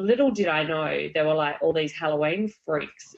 [0.00, 3.14] little did I know there were like all these Halloween freaks.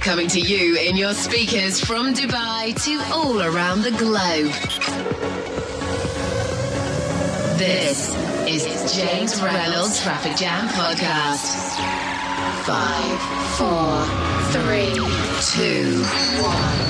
[0.00, 4.52] Coming to you in your speakers from Dubai to all around the globe.
[7.58, 8.14] This
[8.46, 11.74] is James Reynolds Traffic Jam Podcast.
[12.64, 13.20] Five,
[13.56, 14.04] four,
[14.52, 14.94] three,
[15.40, 16.02] two,
[16.42, 16.83] one.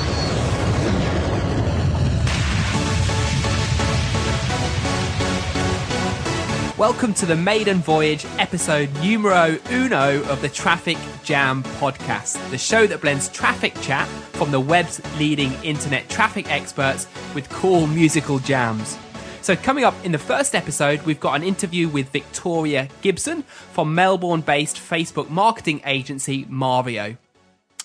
[6.77, 12.85] Welcome to the maiden voyage, episode numero uno of the Traffic Jam podcast, the show
[12.89, 18.99] that blends traffic chat from the web's leading internet traffic experts with cool musical jams.
[19.41, 23.95] So, coming up in the first episode, we've got an interview with Victoria Gibson from
[23.95, 27.17] Melbourne based Facebook marketing agency Marveo.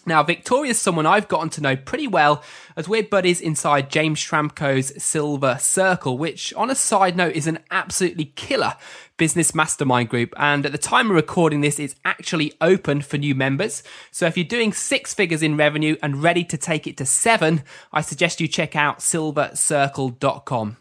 [0.10, 2.42] Now, Victoria's someone I've gotten to know pretty well
[2.76, 7.60] as we're buddies inside James Schramko's Silver Circle, which, on a side note, is an
[7.70, 8.74] absolutely killer
[9.18, 10.34] business mastermind group.
[10.36, 13.84] And at the time of recording this, it's actually open for new members.
[14.10, 17.62] So if you're doing six figures in revenue and ready to take it to seven,
[17.94, 20.78] I suggest you check out silvercircle.com.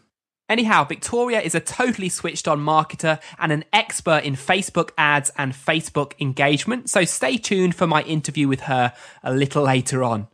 [0.49, 5.53] Anyhow, Victoria is a totally switched on marketer and an expert in Facebook ads and
[5.53, 6.89] Facebook engagement.
[6.89, 10.27] So stay tuned for my interview with her a little later on.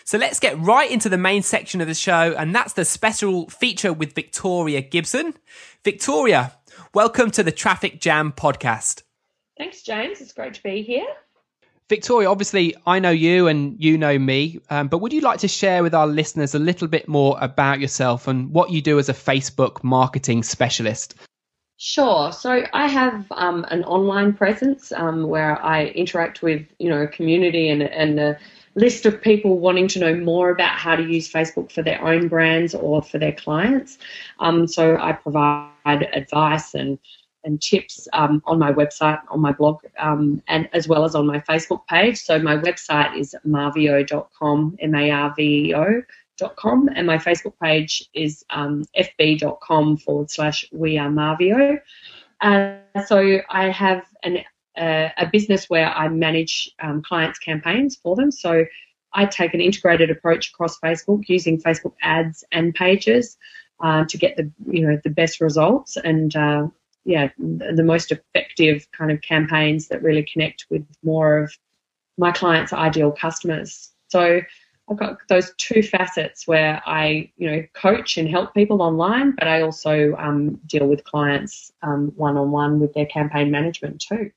[0.04, 3.48] So let's get right into the main section of the show, and that's the special
[3.48, 5.34] feature with Victoria Gibson.
[5.84, 6.53] Victoria,
[6.94, 9.03] welcome to the Traffic Jam podcast.
[9.56, 10.20] Thanks, James.
[10.20, 11.06] It's great to be here.
[11.88, 15.48] Victoria, obviously, I know you and you know me, um, but would you like to
[15.48, 19.08] share with our listeners a little bit more about yourself and what you do as
[19.08, 21.14] a Facebook marketing specialist?
[21.78, 22.32] Sure.
[22.32, 27.70] So I have um, an online presence um, where I interact with, you know, community
[27.70, 28.38] and, and a
[28.78, 32.28] list of people wanting to know more about how to use Facebook for their own
[32.28, 33.99] brands or for their clients.
[34.39, 36.99] Um, so I provide advice and
[37.44, 41.27] and tips um, on my website, on my blog, um, and as well as on
[41.27, 42.19] my Facebook page.
[42.19, 46.11] So my website is marveo.com, M-A-R-V-E-O.com,
[46.94, 51.81] and my Facebook page is um, fb.com forward slash we are Marveo.
[52.41, 54.38] Uh, so I have an
[54.78, 58.31] a, business where I manage um, clients' campaigns for them.
[58.31, 58.65] So
[59.12, 63.37] I take an integrated approach across Facebook using Facebook ads and pages
[63.81, 66.67] uh, to get the you know the best results and uh,
[67.05, 71.56] yeah the most effective kind of campaigns that really connect with more of
[72.17, 73.91] my clients' ideal customers.
[74.09, 74.41] So
[74.91, 79.47] I've got those two facets where I, you know, coach and help people online, but
[79.47, 84.31] I also um, deal with clients one on one with their campaign management too.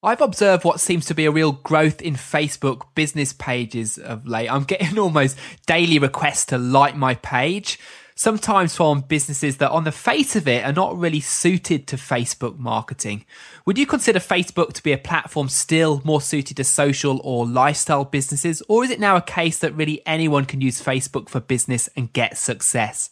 [0.00, 4.48] I've observed what seems to be a real growth in Facebook business pages of late.
[4.48, 5.36] I'm getting almost
[5.66, 7.80] daily requests to like my page,
[8.14, 12.58] sometimes from businesses that on the face of it are not really suited to Facebook
[12.58, 13.24] marketing.
[13.66, 18.04] Would you consider Facebook to be a platform still more suited to social or lifestyle
[18.04, 18.62] businesses?
[18.68, 22.12] Or is it now a case that really anyone can use Facebook for business and
[22.12, 23.10] get success?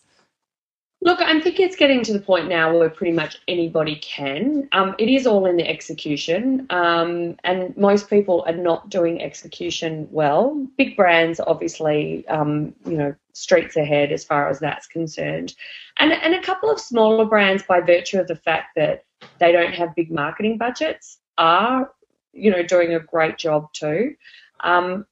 [1.03, 4.67] Look, I think it's getting to the point now where pretty much anybody can.
[4.73, 10.09] Um, it is all in the execution, um, and most people are not doing execution
[10.11, 10.67] well.
[10.79, 15.55] Big brands, obviously, um, you know, streets ahead as far as that's concerned,
[15.99, 19.05] and and a couple of smaller brands, by virtue of the fact that
[19.39, 21.93] they don't have big marketing budgets, are
[22.33, 24.15] you know doing a great job too.
[24.61, 25.07] Um,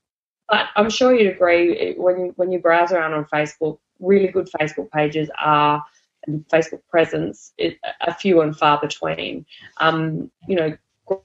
[0.49, 4.91] but I'm sure you'd agree when when you browse around on Facebook really good Facebook
[4.91, 5.85] pages are
[6.27, 7.53] and Facebook presence
[8.01, 9.45] are few and far between.
[9.79, 10.77] Um, you know,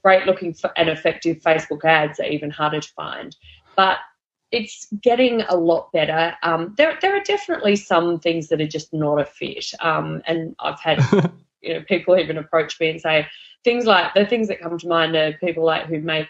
[0.02, 3.34] great looking and effective Facebook ads are even harder to find,
[3.76, 3.98] but
[4.52, 6.36] it's getting a lot better.
[6.42, 10.54] Um, there, there are definitely some things that are just not a fit, um, and
[10.58, 11.04] I've had
[11.62, 13.26] you know people even approach me and say
[13.64, 16.28] things like the things that come to mind are people like who make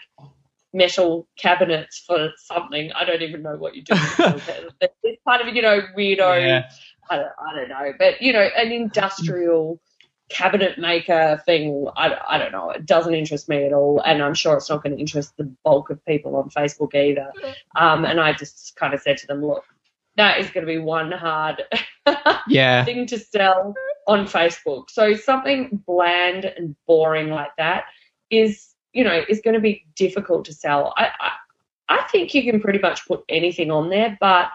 [0.73, 2.91] metal cabinets for something.
[2.93, 4.41] I don't even know what you're doing.
[5.03, 6.41] it's kind of you know weirdo.
[6.41, 6.69] Yeah.
[7.09, 9.81] I, don't, I don't know, but you know, an industrial
[10.31, 12.71] cabinet maker thing, I, I don't know.
[12.71, 14.01] It doesn't interest me at all.
[14.03, 17.31] And I'm sure it's not going to interest the bulk of people on Facebook either.
[17.75, 19.63] Um, and I just kind of said to them, look,
[20.17, 21.63] that is going to be one hard
[22.47, 22.83] yeah.
[22.85, 23.73] thing to sell
[24.07, 24.89] on Facebook.
[24.89, 27.85] So something bland and boring like that
[28.29, 30.93] is, you know, is going to be difficult to sell.
[30.97, 31.31] I, I,
[31.89, 34.49] I think you can pretty much put anything on there, but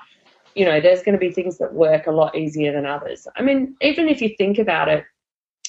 [0.55, 3.29] you know, there's going to be things that work a lot easier than others.
[3.37, 5.05] I mean, even if you think about it,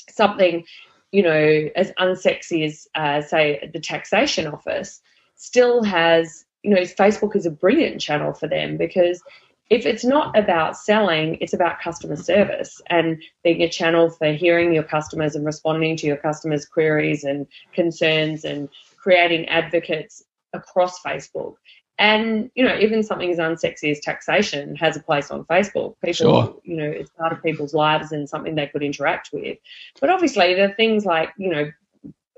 [0.09, 0.63] something,
[1.11, 5.01] you know, as unsexy as, uh, say, the taxation office
[5.35, 9.21] still has, you know, Facebook is a brilliant channel for them because
[9.69, 14.73] if it's not about selling, it's about customer service and being a channel for hearing
[14.73, 20.23] your customers and responding to your customers' queries and concerns and creating advocates
[20.53, 21.55] across Facebook.
[21.99, 25.95] And you know, even something as unsexy as taxation has a place on Facebook.
[26.01, 26.55] People, Sure.
[26.63, 29.57] you know, it's part of people's lives and something they could interact with.
[29.99, 31.71] But obviously, there are things like you know,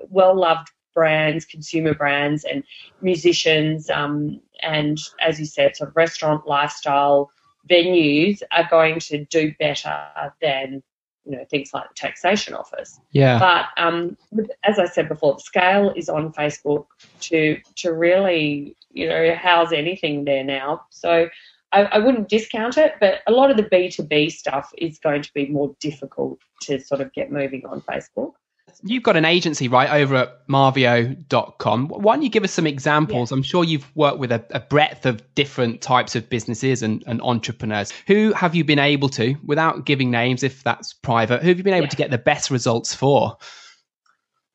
[0.10, 2.62] well-loved brands, consumer brands, and
[3.02, 7.32] musicians, um, and as you said, sort of restaurant lifestyle
[7.72, 9.98] venues are going to do better
[10.42, 10.84] than
[11.24, 13.00] you know things like the taxation office.
[13.12, 13.40] Yeah.
[13.40, 14.18] But um,
[14.66, 16.88] as I said before, the scale is on Facebook
[17.22, 20.82] to to really you know house anything there now.
[20.90, 21.30] So
[21.72, 25.00] I, I wouldn't discount it, but a lot of the B two B stuff is
[25.00, 28.34] going to be more difficult to sort of get moving on Facebook.
[28.84, 31.88] You've got an agency, right, over at marveo.com.
[31.90, 33.32] Why don't you give us some examples?
[33.32, 37.22] I'm sure you've worked with a, a breadth of different types of businesses and, and
[37.22, 37.92] entrepreneurs.
[38.08, 41.64] Who have you been able to, without giving names if that's private, who have you
[41.64, 41.90] been able Yeah.
[41.90, 43.38] to get the best results for?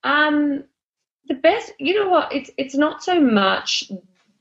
[0.03, 0.65] Um,
[1.29, 2.33] the best, you know what?
[2.33, 3.91] It's it's not so much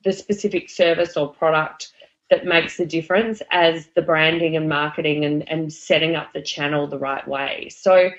[0.04, 1.94] the specific service or product
[2.30, 6.88] that makes the difference as the branding and marketing and, and setting up the channel
[6.88, 7.70] the right way.
[7.70, 8.10] So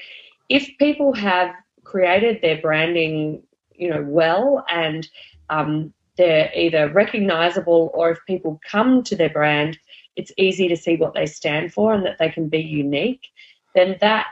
[0.49, 1.55] if people have
[1.85, 3.43] created their branding,
[3.75, 5.09] you know, well and
[5.51, 9.79] um, they're either recognizable or if people come to their brand,
[10.17, 13.29] it's easy to see what they stand for and that they can be unique,
[13.75, 14.27] then that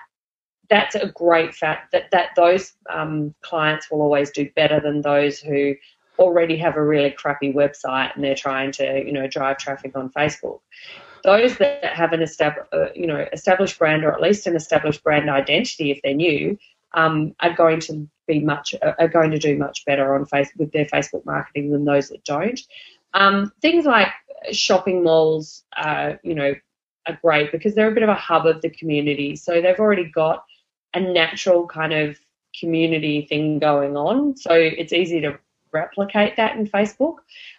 [0.71, 5.39] that's a great fact that that those um, clients will always do better than those
[5.39, 5.75] who
[6.19, 10.11] already have a really crappy website and they're trying to you know drive traffic on
[10.11, 10.61] Facebook.
[11.25, 15.31] Those that have an uh, you know established brand or at least an established brand
[15.31, 16.59] identity if they're new
[16.95, 20.73] um, are going to be much are going to do much better on face with
[20.73, 22.61] their Facebook marketing than those that don't.
[23.15, 24.09] Um, things like
[24.53, 26.55] shopping malls, uh, you know,
[27.07, 29.37] are great because they're a bit of a hub of the community.
[29.37, 30.45] So they've already got
[30.95, 32.19] a natural kind of
[32.59, 34.37] community thing going on.
[34.37, 35.39] So it's easy to
[35.73, 37.17] replicate that in Facebook.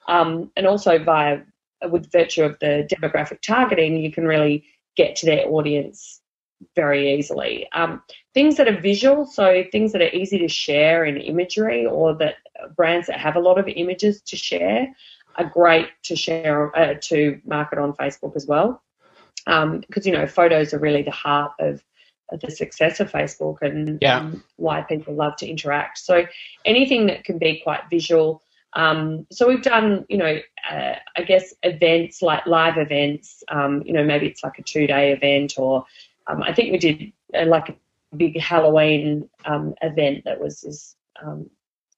[0.08, 1.42] Um, and also via
[1.90, 4.66] with virtue of the demographic targeting, you can really
[4.96, 6.22] get to their audience
[6.76, 7.68] very easily.
[7.74, 8.02] Um,
[8.34, 12.36] things that are visual, so things that are easy to share in imagery, or that
[12.76, 14.88] brands that have a lot of images to share,
[15.36, 18.82] are great to share uh, to market on Facebook as well.
[19.46, 21.84] Because you know, photos are really the heart of,
[22.32, 24.20] of the success of Facebook and Yeah.
[24.20, 25.98] um, why people love to interact.
[25.98, 26.28] So
[26.66, 28.43] anything that can be quite visual.
[28.76, 30.40] Um, so we've done, you know,
[30.70, 33.44] uh, I guess events like live events.
[33.50, 35.86] Um, you know, maybe it's like a two-day event, or
[36.28, 37.76] um, I think we did uh, like a
[38.16, 41.50] big Halloween um, event that was this, um,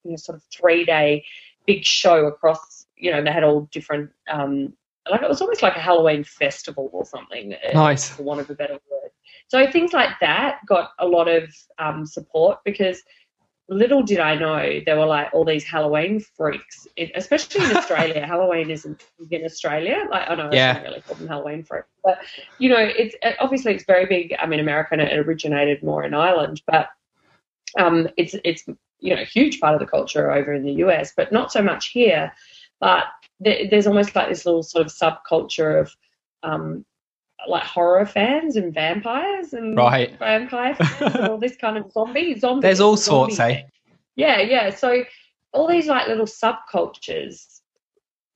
[0.04, 1.26] you know, sort of three-day
[1.66, 2.86] big show across.
[2.98, 4.12] You know, they had all different.
[4.30, 4.74] Um,
[5.10, 7.54] like it was almost like a Halloween festival or something.
[7.54, 8.10] uh, Nice.
[8.10, 9.12] for want of a better word.
[9.48, 13.04] So things like that got a lot of um, support because
[13.68, 18.26] little did I know there were like all these Halloween freaks, it, especially in Australia.
[18.26, 20.06] Halloween isn't big in Australia.
[20.10, 20.74] Like I know I Yeah.
[20.74, 22.20] shouldn't really call them Halloween freaks, but
[22.60, 24.36] you know, it's uh, obviously it's very big.
[24.40, 26.90] I mean, America and it originated more in Ireland, but
[27.78, 28.66] um, it's it's
[29.00, 31.62] you know a huge part of the culture over in the US, but not so
[31.62, 32.32] much here.
[32.80, 33.06] But
[33.40, 35.96] there, there's almost like this little sort of subculture of
[36.44, 36.86] um,
[37.48, 40.18] like horror fans and vampires and Right.
[40.20, 42.62] vampire fans and all this kind of zombie zombie.
[42.62, 43.64] There's all sorts, eh?
[44.16, 44.70] Yeah, yeah.
[44.70, 45.04] So
[45.54, 47.60] all these like little subcultures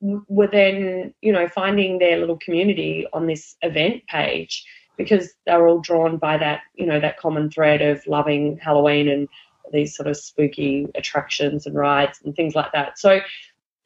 [0.02, 4.66] were then, you know, finding their little community on this event page
[4.98, 9.08] because they were all drawn by that, you know, that common thread of loving Halloween
[9.08, 9.28] and
[9.72, 12.98] these sort of spooky attractions and rides and things like that.
[12.98, 13.20] So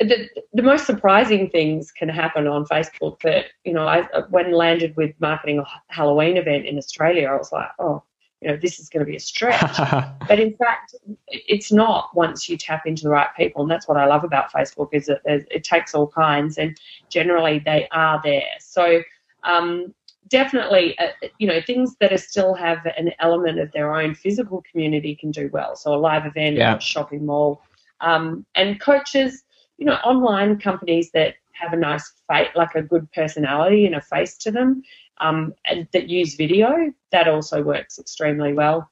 [0.03, 4.95] the, the most surprising things can happen on Facebook that, you know, I when landed
[4.95, 8.03] with marketing a Halloween event in Australia, I was like, oh,
[8.41, 9.79] you know, this is going to be a stretch.
[10.27, 10.95] But in fact,
[11.27, 14.51] it's not once you tap into the right people, and that's what I love about
[14.51, 16.77] Facebook is that it takes all kinds, and
[17.10, 18.48] generally they are there.
[18.60, 19.01] So,
[19.43, 19.93] um,
[20.29, 21.07] definitely, uh,
[21.38, 25.31] you know, things that are still have an element of their own physical community can
[25.31, 25.75] do well.
[25.75, 26.77] So a live event, Yeah.
[26.77, 27.62] a shopping mall,
[28.01, 29.43] um, and coaches,
[29.77, 34.01] you know, online companies that have a nice face, like a good personality and a
[34.01, 34.82] face to them,
[35.20, 38.89] um, and that use video, that also works extremely well.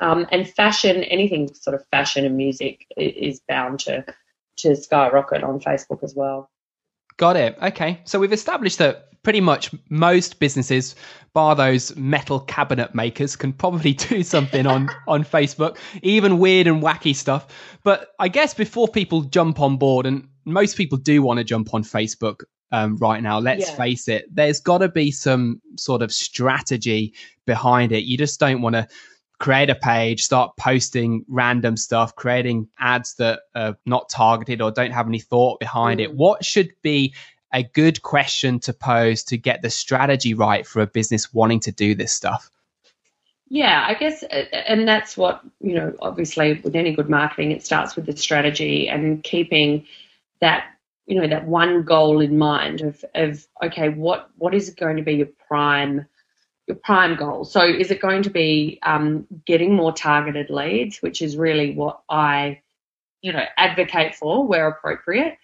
[0.00, 4.04] Um, and fashion, anything sort of fashion and music is bound to
[4.56, 6.50] to skyrocket on Facebook as well.
[7.20, 7.58] Got it.
[7.62, 8.00] Okay.
[8.04, 10.94] So we've established that pretty much most businesses,
[11.34, 16.82] bar those metal cabinet makers, can probably do something on, on Facebook, even weird and
[16.82, 17.46] wacky stuff.
[17.84, 21.74] But I guess before people jump on board, and most people do want to jump
[21.74, 22.40] on Facebook
[22.72, 23.76] um, right now, let's Yeah.
[23.76, 27.12] face it, there's got to be some sort of strategy
[27.46, 28.04] behind it.
[28.04, 28.88] You just don't want to
[29.40, 34.92] create a page, start posting random stuff, creating ads that are not targeted or don't
[34.92, 36.10] have any thought behind it.
[36.10, 36.16] Mm.
[36.16, 37.14] What should be
[37.52, 41.72] a good question to pose to get the strategy right for a business wanting to
[41.72, 42.50] do this stuff?
[43.48, 47.64] Yeah, I guess, uh, and that's what, you know, obviously with any good marketing, it
[47.64, 49.86] starts with the strategy and keeping
[50.40, 50.66] that,
[51.06, 55.02] you know, that one goal in mind of, of okay, what, what is going to
[55.02, 56.06] be your prime,
[56.70, 57.44] your prime goal?
[57.44, 62.00] So is it going to be um, getting more targeted leads, which is really what
[62.08, 62.62] I,
[63.20, 65.36] you know, advocate for where appropriate.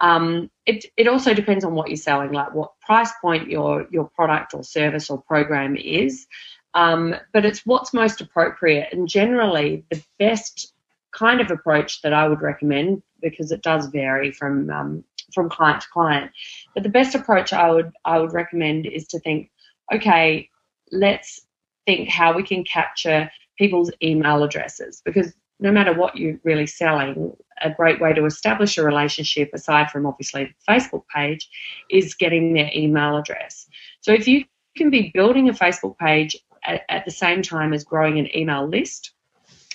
[0.00, 4.10] Um, it, it also depends on what you're selling, like what price point your, your
[4.14, 6.26] product or service or program is.
[6.74, 8.92] Um, but it's what's most appropriate.
[8.92, 10.72] And generally, the best
[11.12, 15.82] kind of approach that I would recommend, because it does vary from um, from client
[15.82, 16.30] to client,
[16.74, 19.50] but the best approach I would I would recommend is to think,
[19.92, 20.50] okay,
[20.92, 21.40] let's
[21.86, 27.32] think how we can capture people's email addresses because no matter what you're really selling,
[27.62, 31.48] a great way to establish a relationship, aside from obviously the Facebook page,
[31.90, 33.66] is getting their email address.
[34.00, 34.44] So if you
[34.76, 38.66] can be building a Facebook page at, at the same time as growing an email
[38.66, 39.12] list,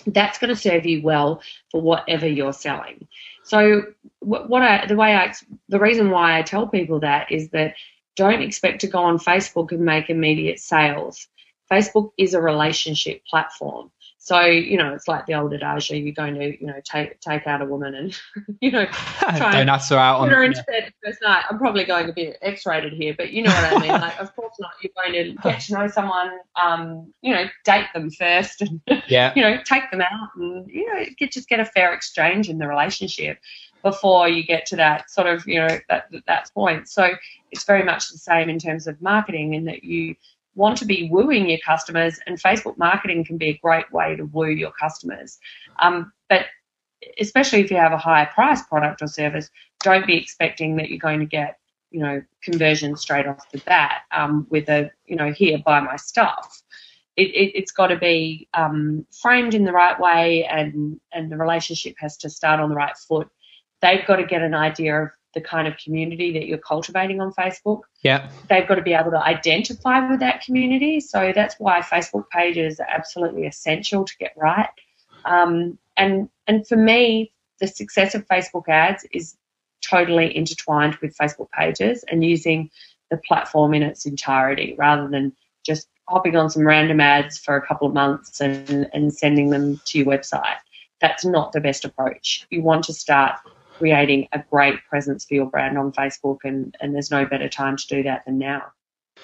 [0.07, 3.07] that's going to serve you well for whatever you're selling.
[3.43, 3.83] So
[4.19, 5.33] what, what I, the way I,
[5.69, 7.73] the reason why I tell people that is that
[8.19, 11.27] don't expect to go on Facebook and make immediate sales.
[11.71, 13.91] Facebook is a relationship platform.
[14.21, 17.47] So, you know, it's like the old adage, you're going to, you know, take take
[17.47, 18.19] out a woman and,
[18.61, 21.45] you know, Try don't and her out put her into bed first night.
[21.49, 23.89] I'm probably going a bit X-rated here, but you know what I mean.
[23.89, 24.71] Like, of course not.
[24.83, 29.31] You're going to get to know someone, um, you know, date them first, and Yeah.
[29.37, 32.57] you know, take them out, and you know, get just get a fair exchange in
[32.57, 33.39] the relationship
[33.83, 36.89] before you get to that sort of, you know, that that point.
[36.89, 37.11] So
[37.51, 40.15] it's very much the same in terms of marketing, in that you
[40.55, 44.25] want to be wooing your customers, and Facebook marketing can be a great way to
[44.25, 45.39] woo your customers.
[45.79, 46.45] Um, but
[47.19, 49.49] especially if you have a higher price product or service,
[49.81, 51.59] don't be expecting that you're going to get,
[51.91, 55.95] you know, conversion straight off the bat um, with a, you know, here, buy my
[55.95, 56.61] stuff.
[57.15, 61.37] It, it, it's got to be um, framed in the right way and, and the
[61.37, 63.29] relationship has to start on the right foot.
[63.81, 67.31] They've got to get an idea of the kind of community that you're cultivating on
[67.33, 68.29] Facebook Yeah.
[68.49, 70.99] they've got to be able to identify with that community.
[70.99, 74.69] So that's why Facebook pages are absolutely essential to get right.
[75.25, 79.35] Um, and and for me, the success of Facebook ads is
[79.87, 82.69] totally intertwined with Facebook pages and using
[83.11, 85.33] the platform in its entirety rather than
[85.63, 89.79] just hopping on some random ads for a couple of months and, and sending them
[89.85, 90.57] to your website.
[91.01, 92.47] That's not the best approach.
[92.49, 93.35] You want to start
[93.79, 97.77] creating a great presence for your brand on Facebook, and, and there's no better time
[97.77, 98.63] to do that than now.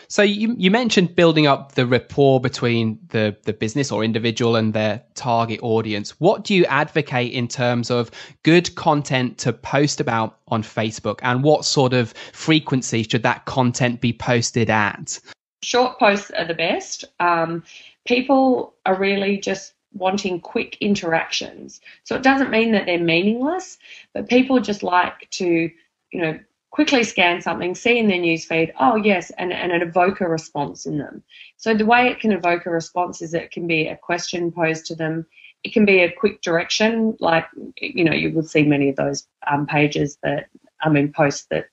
[0.08, 4.74] So you you mentioned building up the rapport between the the business or individual and
[4.74, 6.20] their target audience.
[6.20, 8.12] What do you advocate in terms of
[8.44, 14.02] good content to post about on Facebook, and what sort of frequency should that content
[14.02, 15.20] be posted at?
[15.64, 17.06] Short posts are the best.
[17.20, 17.64] Um,
[18.06, 21.82] people are really just wanting quick interactions.
[22.04, 23.78] So it doesn't mean that they're meaningless,
[24.14, 25.72] but people just like to,
[26.12, 30.20] you know, quickly scan something, see in their newsfeed, oh yes, and, and it evoke
[30.20, 31.24] a response in them.
[31.56, 34.86] So the way it can evoke a response is it can be a question posed
[34.88, 35.26] to them.
[35.64, 37.46] It can be a quick direction, like
[37.80, 40.50] you know, you would see many of those um, pages that
[40.82, 41.68] I mean posts that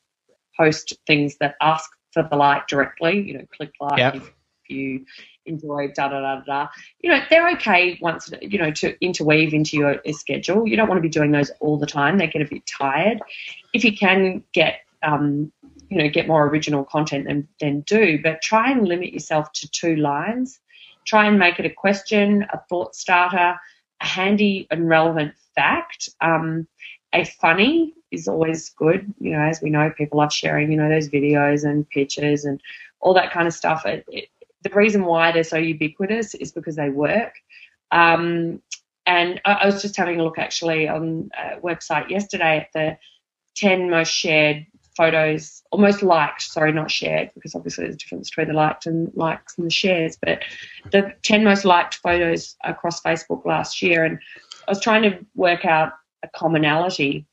[0.56, 3.20] post things that ask for the like directly.
[3.20, 4.14] You know, click like Yep.
[4.14, 5.04] if, if you
[5.46, 6.68] enjoy da da da da.
[7.00, 10.66] You know, they're okay once you know to interweave into your schedule.
[10.66, 13.20] You don't want to be doing those all the time; they get a bit tired.
[13.72, 15.52] If you can get um,
[15.88, 18.20] you know get more original content, then then do.
[18.22, 20.58] But try and limit yourself to two lines.
[21.04, 23.58] Try and make it a question, a thought starter,
[24.00, 26.08] a handy and relevant fact.
[26.20, 26.68] Um,
[27.12, 29.12] a funny is always good.
[29.20, 32.60] You know, as we know, people love sharing, you know, those videos and pictures and
[33.00, 33.84] all that kind of stuff.
[33.84, 34.28] It, it,
[34.62, 37.34] the reason why they're so ubiquitous is because they work.
[37.90, 38.62] Um,
[39.06, 42.98] and I, I, was just having a look actually on a website yesterday at the
[43.56, 44.66] 10 most shared
[44.96, 49.10] photos, almost liked, sorry, not shared, because obviously there's a difference between the liked and
[49.14, 50.42] likes and the shares, but
[50.90, 54.04] the 10 most liked photos across Facebook last year.
[54.04, 54.18] And
[54.66, 55.92] I was trying to work out
[56.22, 57.26] a commonality.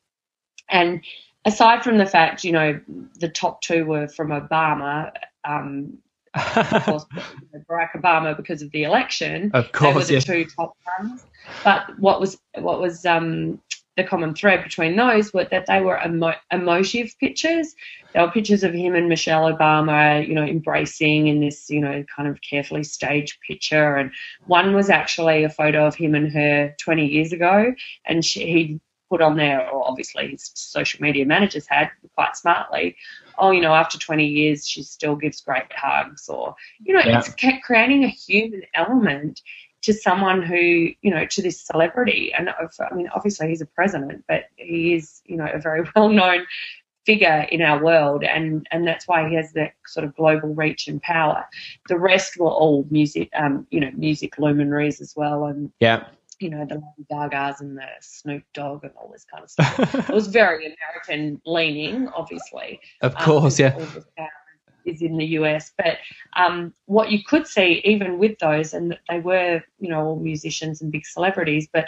[0.70, 1.04] And
[1.46, 2.80] aside from the fact, you know,
[3.20, 5.12] the top two were from Obama,
[5.44, 5.98] um,
[6.36, 7.06] of course,
[7.70, 9.52] Barack Obama because of the election.
[9.54, 11.26] Of course, they were the two top ones.
[11.64, 13.60] But what was what was um,
[14.00, 17.76] the common thread between those were that they were emo- emotive pictures.
[18.14, 22.04] They were pictures of him and Michelle Obama, you know, embracing in this, you know,
[22.16, 23.98] kind of carefully staged picture.
[23.98, 24.12] And
[24.48, 27.74] one was actually a photo of him and her 20 years ago,
[28.06, 32.96] and she, he put on there, or obviously his social media managers had quite smartly,
[33.40, 37.20] oh, you know, after 20 years, she still gives great hugs, or, you know, yeah.
[37.20, 39.42] it's creating a human element
[39.82, 42.34] to someone who, you know, to this celebrity.
[42.38, 46.10] And I mean, obviously he's a president, but he is, you know, a very well
[46.10, 46.46] known
[47.06, 50.88] figure in our world, and and that's why he has that sort of global reach
[50.88, 51.46] and power.
[51.88, 56.06] The rest were all music, um, you know, music luminaries as well, and yeah.
[56.40, 60.10] You know, the Lady Gagas and the Snoop Dogg and all this kind of stuff.
[60.10, 62.80] it was very American leaning, obviously.
[63.02, 63.74] Of course, um,
[64.18, 64.28] yeah
[64.90, 65.72] is in the US.
[65.78, 65.98] But
[66.36, 70.82] um, what you could see, even with those, and they were, you know, all musicians
[70.82, 71.88] and big celebrities, but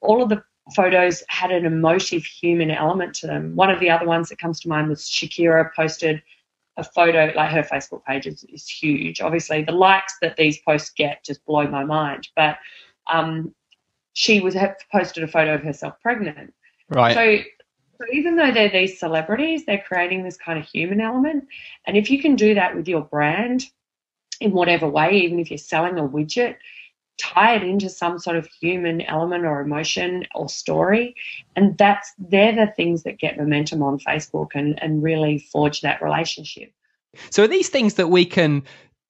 [0.00, 0.42] all of the
[0.74, 3.54] photos had an emotive human element to them.
[3.54, 6.22] One of the other ones that comes to mind was Shakira posted
[6.76, 9.20] a photo, like her Facebook page is, is huge.
[9.20, 12.28] Obviously, the likes that these posts get just blow my mind.
[12.36, 12.58] But
[13.10, 13.54] um,
[14.16, 14.56] she was
[14.90, 16.54] posted a photo of herself pregnant.
[16.88, 17.14] Right.
[17.14, 17.44] So
[17.98, 21.46] so even though they're these celebrities, they're creating this kind of human element.
[21.86, 23.64] And if you can do that with your brand
[24.40, 26.56] in whatever way, even if you're selling a widget,
[27.18, 31.14] tie it into some sort of human element or emotion or story.
[31.54, 36.02] And that's they're the things that get momentum on Facebook and, and really forge that
[36.02, 36.72] relationship.
[37.30, 38.62] So are these things that we can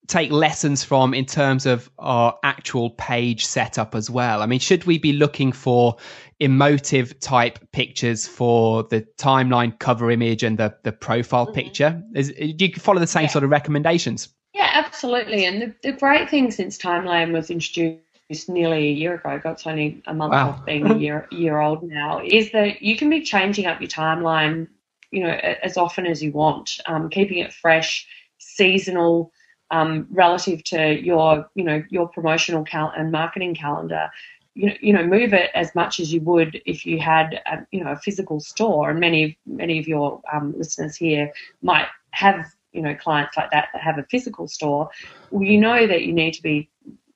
[0.07, 4.43] take lessons from in terms of our actual page setup as well?
[4.43, 5.97] I mean, should we be looking for
[6.41, 11.55] emotive type pictures for the timeline cover image and the, the profile mm-hmm.
[11.55, 12.03] picture?
[12.15, 13.31] Is, do you follow the same yeah.
[13.31, 14.29] sort of recommendations?
[14.55, 15.45] Yeah, absolutely.
[15.45, 18.01] And the, the great thing since Timeline was introduced
[18.49, 20.51] nearly a year ago, it's only a month wow.
[20.51, 23.91] off being a year, year old now, is that you can be changing up your
[23.91, 24.69] timeline,
[25.11, 28.07] you know, as often as you want, um, keeping it fresh,
[28.39, 29.31] seasonal,
[29.71, 34.11] um, relative to your, you know, your promotional cal- and marketing calendar.
[34.55, 37.67] You know, you know, move it as much as you would if you had, a,
[37.73, 38.91] you know, a physical store.
[38.91, 43.69] And many, many of your um, listeners here might have, you know, clients like that
[43.75, 44.89] that have a physical store.
[45.31, 46.71] Well, you know that you need to be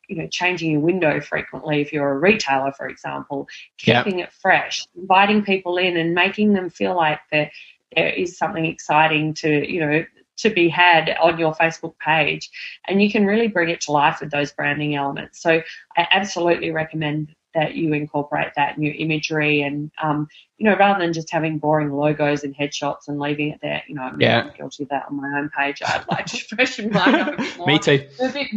[0.08, 4.28] you know changing your window frequently if you're a retailer for example keeping yep.
[4.28, 7.52] it fresh inviting people in and making them feel like that
[7.94, 10.04] there is something exciting to you know
[10.42, 12.50] to be had on your Facebook page.
[12.86, 15.40] And you can really bring it to life with those branding elements.
[15.40, 15.62] So
[15.96, 21.12] I absolutely recommend that you incorporate that new imagery and um, you know rather than
[21.12, 24.50] just having boring logos and headshots and leaving it there you know I'm yeah.
[24.56, 27.58] guilty of that on my own page I'd like to freshen mine up a bit
[27.58, 28.50] more me too I'm a bit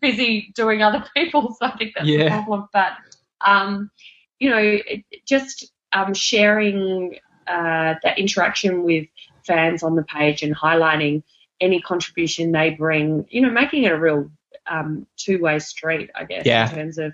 [0.00, 2.24] busy doing other people's I think that's yeah.
[2.24, 2.92] the problem but
[3.40, 3.90] um,
[4.38, 4.78] you know
[5.26, 9.06] just um, sharing uh, that interaction with
[9.50, 11.24] fans on the page and highlighting
[11.60, 14.30] any contribution they bring, you know, making it a real
[14.70, 16.68] um, two way street, I guess, yeah.
[16.68, 17.12] in terms of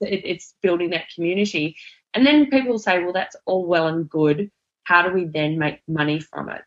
[0.00, 1.76] it, it's building that community.
[2.14, 4.50] And then people say, well, that's all well and good.
[4.84, 6.62] How do we then make money from it?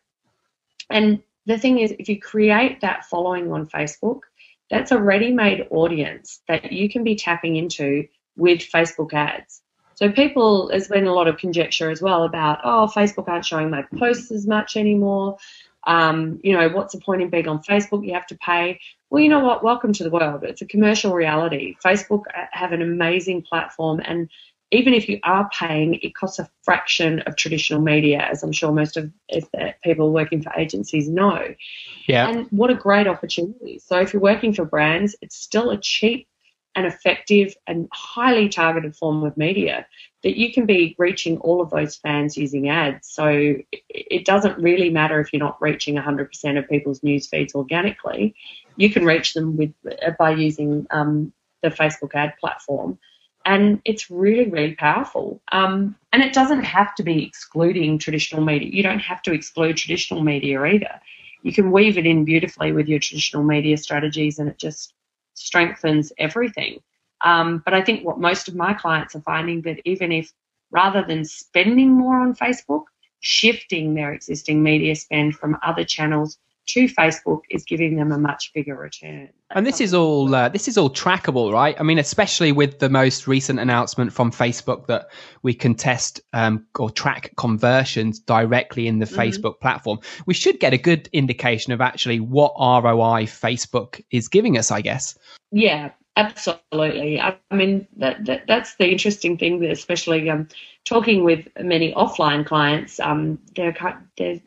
[0.90, 4.20] And the thing is, if you create that following on Facebook,
[4.68, 9.62] that's a ready made audience that you can be tapping into with Facebook ads.
[9.96, 13.70] So people, there's been a lot of conjecture as well about, oh, Facebook aren't showing
[13.70, 15.38] my posts as much anymore.
[15.86, 18.06] Um, you know, what's the point in being on Facebook?
[18.06, 18.78] You have to pay.
[19.08, 19.64] Well, you know what?
[19.64, 20.44] Welcome to the world.
[20.44, 21.76] It's a commercial reality.
[21.82, 24.28] Facebook have an amazing platform, and
[24.72, 28.72] even if you are paying, it costs a fraction of traditional media, as I'm sure
[28.72, 31.54] most of the people working for agencies know.
[32.08, 32.28] Yeah.
[32.28, 33.78] And what a great opportunity.
[33.78, 36.26] So if you're working for brands, it's still a cheap
[36.76, 39.86] an effective and highly targeted form of media
[40.22, 43.08] that you can be reaching all of those fans using ads.
[43.08, 43.56] So
[43.88, 48.34] it doesn't really matter if you're not reaching 100% of people's news feeds organically.
[48.76, 49.72] You can reach them with
[50.18, 52.98] by using um, the Facebook ad platform.
[53.44, 55.40] And it's really, really powerful.
[55.52, 58.68] Um, and it doesn't have to be excluding traditional media.
[58.70, 61.00] You don't have to exclude traditional media either
[61.46, 64.92] you can weave it in beautifully with your traditional media strategies and it just
[65.36, 66.80] strengthens everything.
[67.24, 70.32] Um, but I think what most of my clients are finding that even if
[70.70, 72.84] rather than spending more on Facebook,
[73.20, 78.52] shifting their existing media spend from other channels to Facebook is giving them a much
[78.52, 79.28] bigger return.
[79.50, 81.76] and this is all uh, this is all trackable, right?
[81.78, 85.08] I mean, especially with the most recent announcement from Facebook that
[85.42, 89.20] we can test um, or track conversions directly in the mm-hmm.
[89.20, 90.00] Facebook platform.
[90.26, 94.80] We should get a good indication of actually what ROI Facebook is giving us, I
[94.80, 95.16] guess.
[95.52, 97.20] Yeah, absolutely.
[97.20, 100.48] I, mean, that, that, that's the interesting thing, especially um,
[100.84, 102.98] talking with many offline clients.
[103.00, 103.76] Um, they're
[104.16, 104.40] they're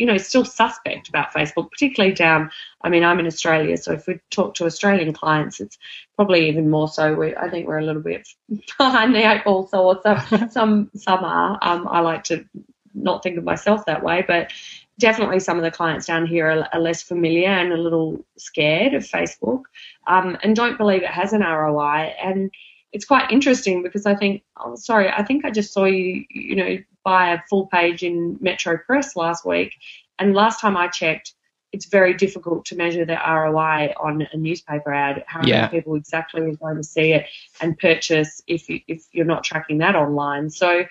[0.00, 2.50] you know, still suspect about Facebook, particularly down.
[2.80, 5.76] I mean, I'm in Australia, so if we talk to Australian clients, it's
[6.16, 7.14] probably even more so.
[7.14, 8.26] We, I think we're a little bit
[8.78, 11.58] behind the eight ball, so some some some are.
[11.60, 12.46] Um, I like to
[12.94, 14.52] not think of myself that way, but
[14.98, 18.94] definitely some of the clients down here are, are less familiar and a little scared
[18.94, 19.64] of Facebook,
[20.06, 22.14] um, and don't believe it has an ROI.
[22.24, 22.50] And
[22.90, 26.56] it's quite interesting because I think, oh, sorry, I think I just saw you, you
[26.56, 29.74] know, buy a full page in Metro Press last week.
[30.18, 31.34] And last time I checked,
[31.72, 35.24] it's very difficult to measure the ROI on a newspaper ad.
[35.26, 35.62] How yeah.
[35.62, 37.26] many people exactly are going to see it
[37.60, 40.50] and purchase if you, if you're not tracking that online?
[40.50, 40.84] So,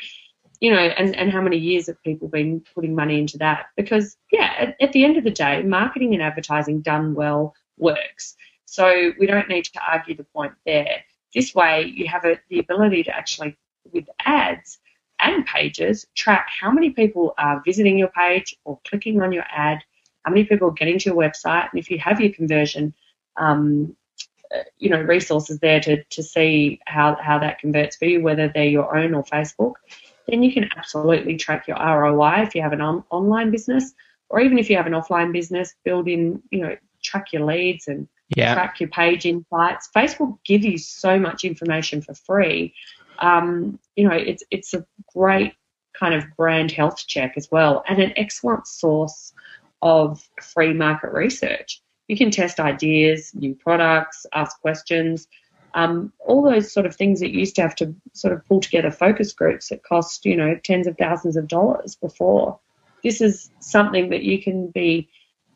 [0.62, 3.68] you know, and, and how many years have people been putting money into that?
[3.76, 8.36] Because yeah, at, at the end of the day, marketing and advertising done well works.
[8.66, 11.04] So we don't need to argue the point there.
[11.34, 13.58] This way, you have a, the ability to actually,
[13.92, 14.80] with ads,
[15.44, 19.80] pages track how many people are visiting your page or clicking on your ad,
[20.24, 22.94] how many people are getting to your website, and if you have your conversion,
[23.38, 23.96] um,
[24.54, 28.48] uh, you know, resources there to, to see how, how that converts for you, whether
[28.50, 29.74] they're your own or Facebook,
[30.28, 33.94] then you can absolutely track your ROI if you have an on- online business,
[34.30, 37.88] or even if you have an offline business, build in, you know, track your leads
[37.88, 38.54] and yeah.
[38.54, 39.90] track your page insights.
[39.96, 42.74] Facebook give you so much information for free
[43.22, 45.54] um, you know, it's it's a great
[45.94, 49.34] kind of brand health check as well, and an excellent source
[49.82, 51.82] of free market research.
[52.08, 55.28] You can test ideas, new products, ask questions,
[55.74, 58.92] um, all those sort of things that used to have to sort of pull together
[58.92, 62.60] focus groups that cost, you know, tens of thousands of dollars before.
[63.04, 65.10] This is something that you can be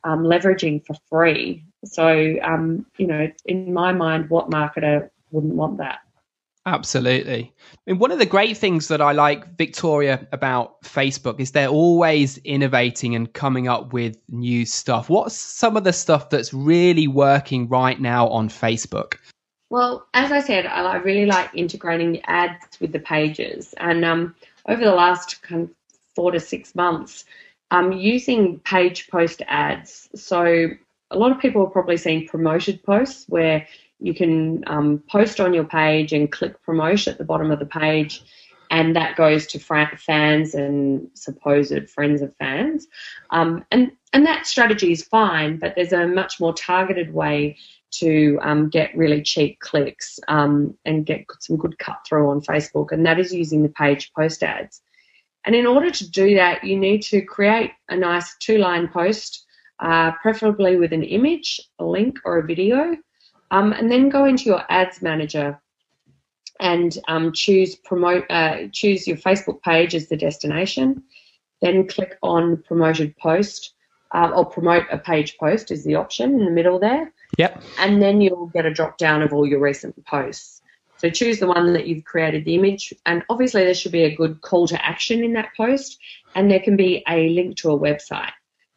[0.04, 1.66] um, leveraging for free.
[1.86, 6.00] So, um, you know, in my mind, what marketer wouldn't want that?
[6.66, 7.54] Absolutely.
[7.74, 11.68] I mean, one of the great things that I like, Victoria, about Facebook is they're
[11.68, 15.10] always innovating and coming up with new stuff.
[15.10, 19.16] What's some of the stuff that's really working right now on Facebook?
[19.70, 23.74] Well, as I said, I really like integrating the ads with the pages.
[23.78, 24.36] And um,
[24.68, 25.70] over the last kind of
[26.16, 27.26] four to six months,
[27.72, 30.08] I'm using page post ads.
[30.16, 30.70] So
[31.12, 33.68] a lot of people have probably seen promoted posts where
[34.04, 37.66] you can um, post on your page and click promote at the bottom of the
[37.66, 38.22] page,
[38.70, 42.88] and that goes to fans and supposed friends of fans.
[43.30, 47.58] Um, and and that strategy is fine, but there's a much more targeted way
[47.92, 52.92] to um, get really cheap clicks um, and get some good cut through on Facebook,
[52.92, 54.82] and that is using the page post ads.
[55.46, 59.46] And in order to do that, you need to create a nice two line post,
[59.80, 62.98] uh, preferably with an image, a link, or a video.
[63.54, 65.62] Um, and then go into your ads manager
[66.60, 71.04] and um, choose promote uh, choose your Facebook page as the destination.
[71.62, 73.76] Then click on promoted post
[74.12, 77.14] uh, or promote a page post is the option in the middle there.
[77.38, 77.62] Yep.
[77.78, 80.62] And then you'll get a drop down of all your recent posts.
[80.98, 84.16] So choose the one that you've created the image, and obviously there should be a
[84.16, 86.00] good call to action in that post,
[86.34, 88.32] and there can be a link to a website.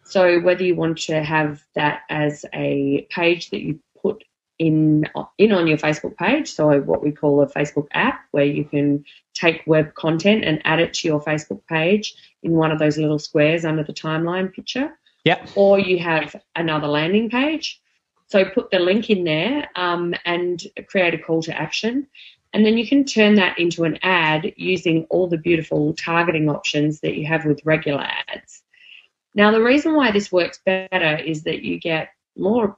[0.04, 4.24] So whether you want to have that as a page that you put
[4.58, 5.04] in
[5.38, 6.52] in on your Facebook page.
[6.52, 10.80] So what we call a Facebook app, where you can take web content and add
[10.80, 14.98] it to your Facebook page in one of those little squares under the timeline picture.
[15.24, 15.44] Yeah.
[15.54, 17.80] Or you have another landing page.
[18.28, 22.06] So put the link in there um, and create a call to action.
[22.52, 27.00] And then you can turn that into an ad using all the beautiful targeting options
[27.00, 28.62] that you have with regular ads.
[29.34, 32.76] Now, the reason why this works better is that you get more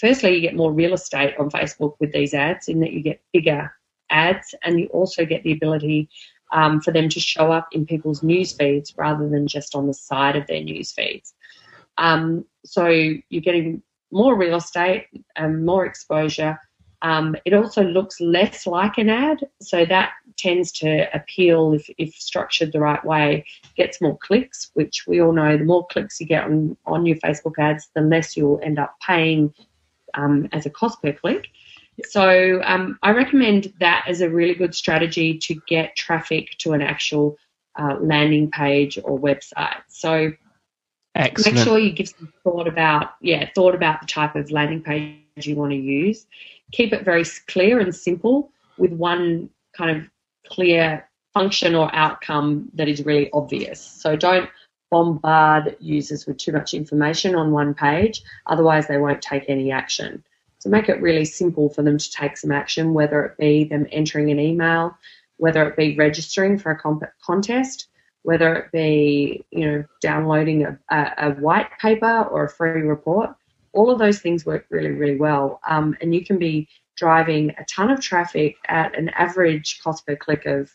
[0.00, 3.22] firstly you get more real estate on facebook with these ads in that you get
[3.32, 3.72] bigger
[4.10, 6.08] ads and you also get the ability
[6.52, 9.94] um, for them to show up in people's news feeds rather than just on the
[9.94, 11.34] side of their news feeds.
[11.98, 16.58] Um, so you're getting more real estate and more exposure
[17.06, 22.12] Um, it also looks less like an ad, so that tends to appeal if, if
[22.16, 23.44] structured the right way,
[23.76, 27.14] gets more clicks, which we all know the more clicks you get on, on your
[27.18, 29.54] Facebook ads, the less you'll end up paying
[30.14, 31.46] um, as a cost per click.
[32.08, 36.82] So um, I recommend that as a really good strategy to get traffic to an
[36.82, 37.36] actual
[37.78, 39.82] uh, landing page or website.
[39.86, 40.32] So
[41.14, 41.54] Excellent.
[41.54, 45.16] make sure you give some thought about yeah thought about the type of landing page
[45.44, 46.26] you want to use.
[46.72, 50.10] Keep it very clear and simple with one kind of
[50.48, 53.80] clear function or outcome that is really obvious.
[53.80, 54.48] So don't
[54.90, 60.24] bombard users with too much information on one page, otherwise they won't take any action.
[60.58, 63.86] So make it really simple for them to take some action, whether it be them
[63.92, 64.96] entering an email,
[65.36, 67.88] whether it be registering for a comp- contest,
[68.22, 73.30] whether it be you know downloading a, a, a, white paper or a free report.
[73.76, 77.64] All of those things work really, really well, um, and you can be driving a
[77.66, 80.74] ton of traffic at an average cost per click of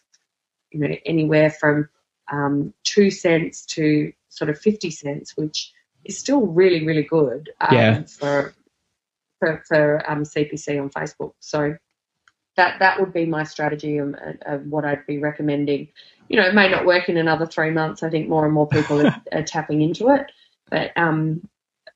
[0.71, 1.89] you know anywhere from
[2.31, 5.73] um, two cents to sort of fifty cents, which
[6.05, 8.03] is still really, really good um, yeah.
[8.03, 8.53] for
[9.39, 11.33] for, for um, CPC on Facebook.
[11.39, 11.75] So
[12.55, 15.87] that that would be my strategy of, of, what I'd be recommending.
[16.27, 18.03] You know, it may not work in another three months.
[18.03, 20.31] I think more and more people are, are tapping into it,
[20.69, 21.47] but um,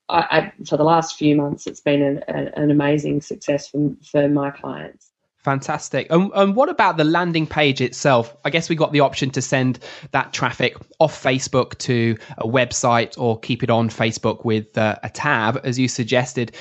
[0.09, 4.27] I, I, for the last few months, it's been an, an amazing success for, for
[4.27, 5.11] my clients.
[5.45, 6.07] Fantastic.
[6.09, 8.35] And, and, what about the landing page itself?
[8.45, 9.77] I guess we got the option to send
[10.09, 15.09] that traffic off Facebook to a website or keep it on Facebook with uh, a
[15.11, 16.55] tab, as you suggested.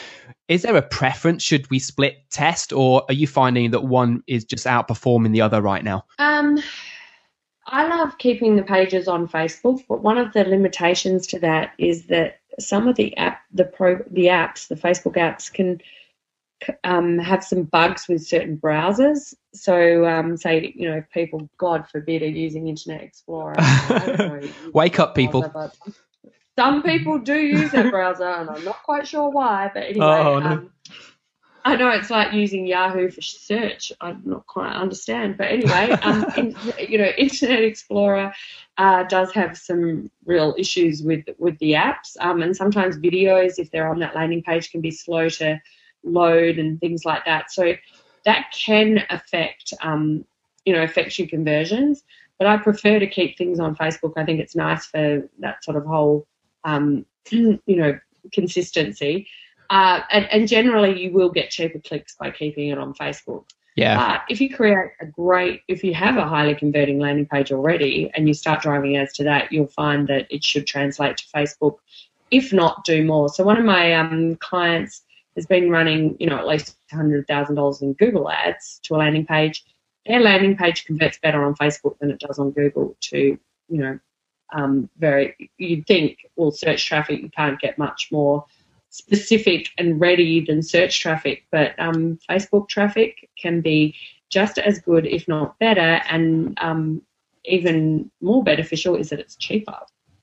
[0.48, 1.42] Is there a preference?
[1.42, 5.62] Should we split test, or are you finding that one is just outperforming the other
[5.62, 6.04] right now?
[6.18, 6.59] Um,
[7.66, 12.07] I love keeping the pages on Facebook, but one of the limitations to that is
[12.07, 15.81] that some of the app, the pro, the apps, the Facebook apps can
[16.85, 19.35] um, have some bugs with certain browsers.
[19.55, 23.55] So, um, say, you know, if people, God forbid, are using Internet Explorer.
[23.88, 24.40] know,
[24.72, 25.50] Wake up, people.
[26.59, 29.70] some people do use that browser, and I'm not quite sure why.
[29.72, 30.46] But anyway, oh, no.
[30.46, 30.70] um,
[31.66, 33.90] I know it's like using Yahoo for search.
[34.00, 38.35] I'm not quite understand, but anyway, um, in, you know, Internet Explorer
[38.77, 43.70] uh, does have some real issues with with the apps, um, and sometimes videos, if
[43.70, 45.61] they're on that landing page, can be slow to
[46.03, 47.50] load and things like that.
[47.50, 47.74] So
[48.27, 50.24] that can affect, um,
[50.66, 52.05] you know, affect your conversions.
[52.38, 54.14] But I prefer to keep things on Facebook.
[54.16, 56.27] I think it's nice for that sort of whole,
[56.64, 57.98] um, you know,
[58.33, 59.29] consistency.
[59.70, 63.44] Uh, and, and, generally, you will get cheaper clicks by keeping it on Facebook.
[63.77, 64.00] Yeah.
[64.00, 68.11] Uh, if you create a great, if you have a highly converting landing page already
[68.14, 71.79] and you start driving ads to that, you'll find that it should translate to Facebook,
[72.31, 73.29] if not do more.
[73.29, 75.03] So one of my um, clients
[75.35, 79.64] has been running, you know, at least $100,000 in Google ads to a landing page.
[80.07, 83.98] Their landing page converts better on Facebook than it does on Google to, you know,
[84.53, 88.44] um, very, you'd think, well, search traffic, you can't get much more
[88.94, 93.92] specific and ready than search traffic, but um, Facebook traffic can be
[94.30, 97.02] just as good, if not better, and um,
[97.44, 99.78] even more beneficial is that it's cheaper.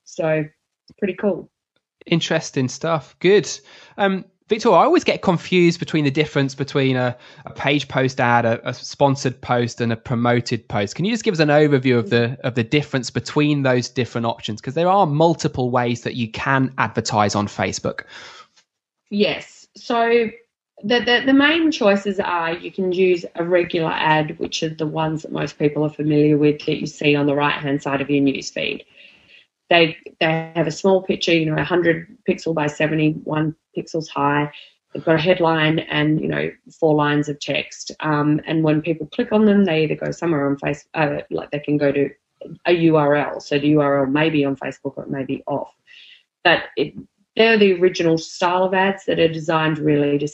[0.06, 0.46] So,
[0.98, 1.50] pretty cool.
[2.06, 3.14] Interesting stuff.
[3.20, 3.50] Good.
[3.98, 8.46] Um, Victor, I always get confused between the difference between a, a page post ad,
[8.46, 10.96] a, a, sponsored post, and a promoted post.
[10.96, 14.28] Can you just give us an overview of the of the difference between those different
[14.28, 14.60] options?
[14.60, 18.02] Because there are multiple ways that you can advertise on Facebook.
[19.12, 19.68] Yes.
[19.76, 20.30] So
[20.84, 24.88] the, the, the main choices are you can use a regular ad, which are the
[24.88, 28.00] ones that most people are familiar with that you see on the right hand side
[28.00, 28.86] of your newsfeed.
[29.70, 34.52] They they have a small picture, you know, 100 pixel by 71 pixels high.
[34.94, 37.92] They've got a headline and you know four lines of text.
[38.00, 41.52] Um, and when people click on them, they either go somewhere on Facebook, uh, like
[41.52, 42.10] they can go to
[42.66, 43.42] a URL.
[43.42, 45.74] So the URL may be on Facebook or it may be off.
[46.44, 46.94] But it,
[47.36, 50.28] they're the original style of ads that are designed really to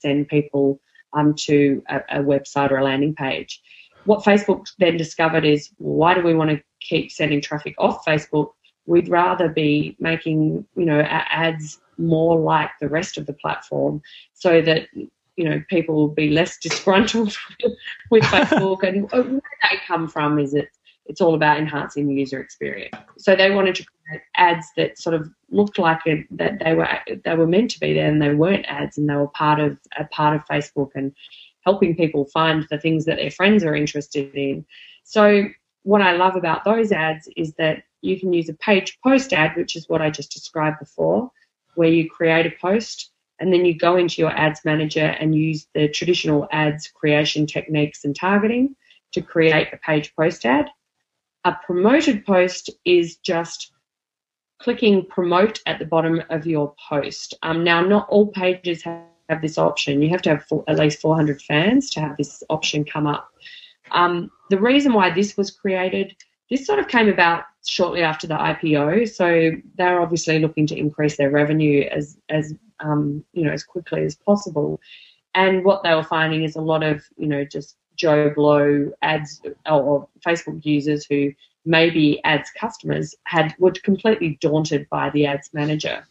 [0.00, 0.80] send people
[1.12, 3.60] um, to a, a website or a landing page.
[4.04, 8.50] What Facebook then discovered is why do we want to keep sending traffic off Facebook?
[8.86, 14.02] We'd rather be making you know ads more like the rest of the platform
[14.34, 14.88] so that
[15.36, 17.36] you know people will be less disgruntled
[18.10, 20.68] with Facebook and where they come from is it
[21.06, 22.94] it's all about enhancing the user experience.
[23.18, 26.88] So they wanted to create ads that sort of looked like it, that they were
[27.24, 29.78] they were meant to be there and they weren't ads and they were part of
[29.98, 31.12] a part of Facebook and
[31.64, 34.64] helping people find the things that their friends are interested in.
[35.04, 35.46] So
[35.82, 39.56] what I love about those ads is that you can use a page post ad,
[39.56, 41.30] which is what I just described before,
[41.74, 45.66] where you create a post and then you go into your ads manager and use
[45.74, 48.76] the traditional ads creation techniques and targeting
[49.12, 50.68] to create a page post ad.
[51.44, 53.72] A promoted post is just
[54.60, 57.34] clicking promote at the bottom of your post.
[57.42, 60.02] Um, now, not all pages have, have this option.
[60.02, 63.28] You have to have four, at least 400 fans to have this option come up.
[63.90, 66.14] Um, the reason why this was created,
[66.48, 69.08] this sort of came about shortly after the IPO.
[69.08, 74.04] So they're obviously looking to increase their revenue as as um, you know as quickly
[74.04, 74.80] as possible.
[75.34, 79.40] And what they were finding is a lot of you know just Joe Blow ads
[79.64, 81.32] or Facebook users who
[81.64, 86.04] maybe ads customers had were completely daunted by the ads manager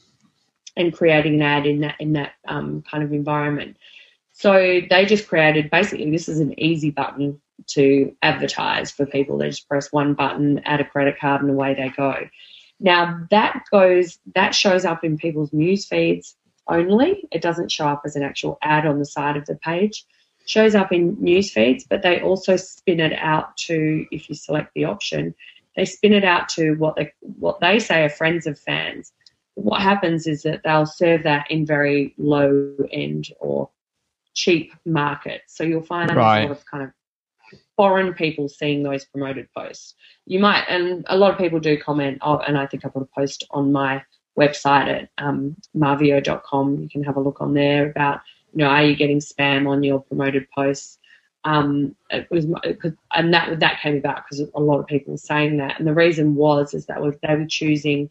[0.77, 3.75] and creating an ad in that in that um, kind of environment.
[4.31, 9.37] So they just created basically this is an easy button to advertise for people.
[9.37, 12.15] They just press one button, add a credit card, and away they go.
[12.79, 16.37] Now that goes that shows up in people's news feeds
[16.69, 17.27] only.
[17.33, 20.05] It doesn't show up as an actual ad on the side of the page.
[20.45, 24.73] Shows up in news feeds, but they also spin it out to if you select
[24.73, 25.35] the option,
[25.75, 29.13] they spin it out to what they what they say are friends of fans.
[29.55, 33.69] What happens is that they'll serve that in very low end or
[34.33, 35.55] cheap markets.
[35.55, 36.39] So you'll find right.
[36.39, 36.91] a lot of kind of
[37.75, 39.95] foreign people seeing those promoted posts.
[40.25, 43.01] You might, and a lot of people do comment, oh, and I think I put
[43.01, 44.03] a post on my
[44.39, 46.79] website at um, marveo.com.
[46.79, 48.21] You can have a look on there about,
[48.53, 50.97] you know, are you getting spam on your promoted posts?
[51.43, 52.45] Um, it was,
[53.13, 55.93] and that that came about because a lot of people were saying that, and the
[55.93, 58.09] reason was is that they were choosing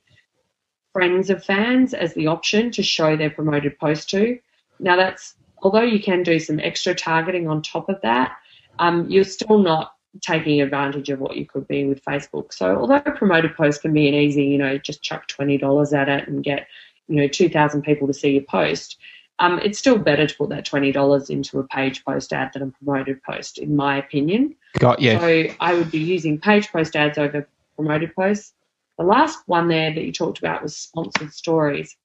[0.93, 4.39] friends of fans as the option to show their promoted post to.
[4.81, 8.37] Now that's although you can do some extra targeting on top of that,
[8.79, 12.53] um, you're still not taking advantage of what you could be with Facebook.
[12.53, 15.93] So although a promoted post can be an easy, you know, just chuck twenty dollars
[15.93, 16.67] at it and get,
[17.07, 18.97] you know, two thousand people to see your post,
[19.41, 22.63] um, it's still better to put that twenty dollars into a page post ad than
[22.63, 24.55] a promoted post, in my opinion.
[24.79, 25.19] Got you.
[25.19, 28.53] So I would be using page post ads over promoted posts.
[28.99, 31.97] The last one there that you talked about was sponsored stories.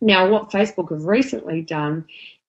[0.00, 2.04] Now, what Facebook have recently done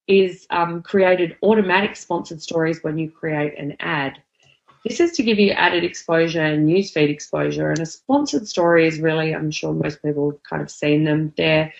[0.07, 4.21] is um, created automatic sponsored stories when you create an ad.
[4.86, 7.71] This is to give you added exposure and newsfeed exposure.
[7.71, 11.33] And a sponsored story is really, I'm sure most people have kind of seen them.
[11.36, 11.73] They're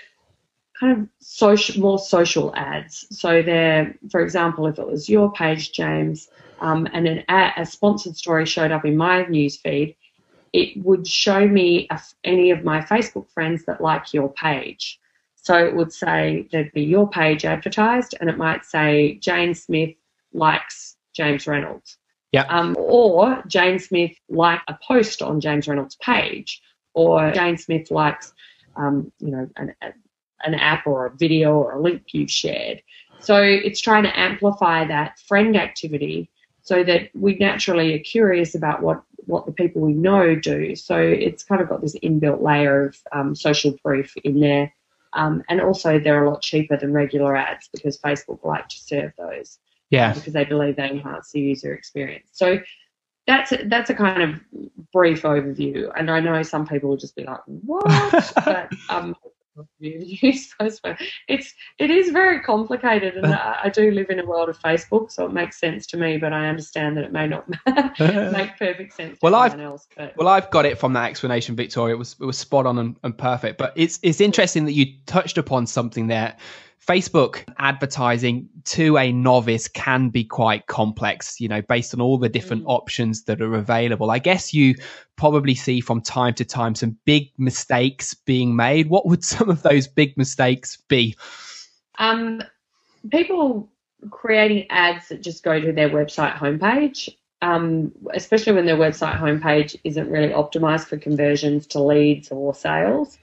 [0.80, 3.08] kind of social, more social ads.
[3.12, 7.66] So they're, for example, if it was your page, James, um, and an ad, a
[7.66, 9.96] sponsored story showed up in my newsfeed,
[10.54, 15.00] it would show me a, any of my Facebook friends that like your page.
[15.36, 19.96] So it would say there'd be your page advertised, and it might say Jane Smith
[20.34, 21.98] likes James Reynolds.
[22.32, 22.44] Yeah.
[22.44, 26.62] Um, or Jane Smith liked a post on James Reynolds' page,
[26.94, 28.34] or Jane Smith likes,
[28.76, 29.74] um, you know, an,
[30.44, 32.82] an app or a video or a link you've shared.
[33.20, 36.30] So it's trying to amplify that friend activity
[36.62, 40.76] so that we naturally are curious about what, what the people we know do.
[40.76, 44.74] So it's kind of got this inbuilt layer of um, social proof in there
[45.14, 49.14] um, and also, they're a lot cheaper than regular ads because Facebook like to serve
[49.18, 49.58] those.
[49.90, 50.14] Yeah.
[50.14, 52.30] Because they believe they enhance the user experience.
[52.34, 52.60] So
[53.26, 54.40] that's a, that's a kind of
[54.94, 55.92] brief overview.
[55.96, 59.16] And I know some people will just be like, "What?" but um,
[59.80, 65.12] it's it is very complicated, and I, I, do live in a world of Facebook,
[65.12, 66.18] so it makes sense to me.
[66.18, 67.48] But I understand that it may not
[68.32, 69.18] make perfect sense.
[69.22, 71.96] well, I've else, well, I've got it from that explanation, Victoria.
[71.96, 73.58] It was it was spot on and, and perfect.
[73.58, 76.36] But it's it's interesting that you touched upon something there
[76.88, 82.30] Facebook advertising to a novice can be quite complex, you know, based on all the
[82.30, 82.70] different mm.
[82.70, 84.10] options that are available.
[84.10, 84.76] I guess you
[85.18, 88.90] probably see from time to time some big mistakes being made.
[88.90, 91.16] What would some of those big mistakes be?
[92.00, 92.42] Um,
[93.12, 93.70] people
[94.10, 97.10] creating ads that just go to their website homepage,
[97.42, 103.18] um, especially when their website homepage isn't really optimized for conversions to leads or sales,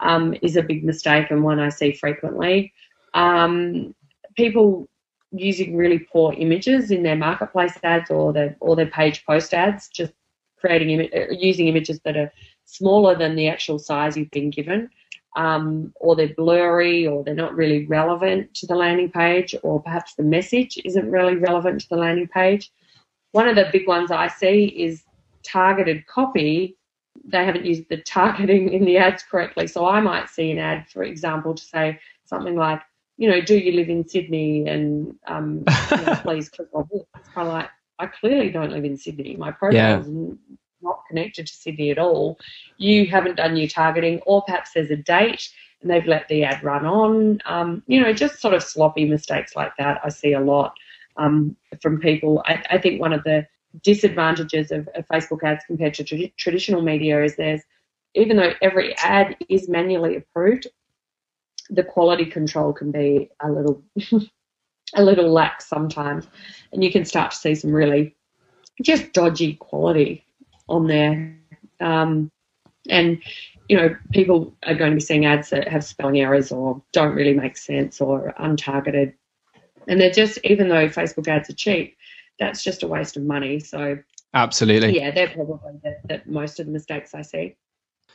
[0.00, 2.74] um, is a big mistake and one I see frequently
[3.14, 3.94] um,
[4.36, 4.88] people
[5.32, 9.88] using really poor images in their marketplace ads or their or their page post ads,
[9.88, 10.12] just
[10.58, 12.32] creating Im- uh, using images that are
[12.64, 14.88] smaller than the actual size you've been given,
[15.36, 20.14] um, or they're blurry, or they're not really relevant to the landing page, or perhaps
[20.14, 22.70] the message isn't really relevant to the landing page.
[23.32, 25.04] One of the big ones I see is
[25.42, 26.76] targeted copy.
[27.24, 29.66] They haven't used the targeting in the ads correctly.
[29.66, 32.80] So I might see an ad, for example, to say something like,
[33.18, 34.66] you know, do you live in Sydney?
[34.66, 37.02] And um, you know, please click on this.
[37.18, 39.36] It's kind of like, I clearly don't live in Sydney.
[39.36, 40.00] My profile yeah.
[40.00, 40.08] is
[40.80, 42.38] not connected to Sydney at all.
[42.78, 45.50] You haven't done your targeting, or perhaps there's a date
[45.82, 47.40] and they've let the ad run on.
[47.44, 50.00] Um, you know, just sort of sloppy mistakes like that.
[50.04, 50.74] I see a lot
[51.16, 52.42] um, from people.
[52.46, 53.46] I, I, think one of the
[53.82, 57.62] disadvantages of, of Facebook ads compared to tra- traditional media is there's
[58.14, 60.66] even though every ad is manually approved,
[61.70, 63.82] the quality control can be a little
[64.94, 66.26] a little lax sometimes,
[66.72, 68.16] and you can start to see some really
[68.82, 70.24] just dodgy quality
[70.68, 71.36] on there.
[71.80, 72.30] Um,
[72.88, 73.22] and
[73.68, 77.14] you know, people are going to be seeing ads that have spelling errors or don't
[77.14, 79.12] really make sense or untargeted.
[79.86, 81.96] And they're just, even though Facebook ads are cheap,
[82.38, 83.60] that's just a waste of money.
[83.60, 83.98] So,
[84.32, 87.56] absolutely, yeah, they're probably the, the most of the mistakes I see.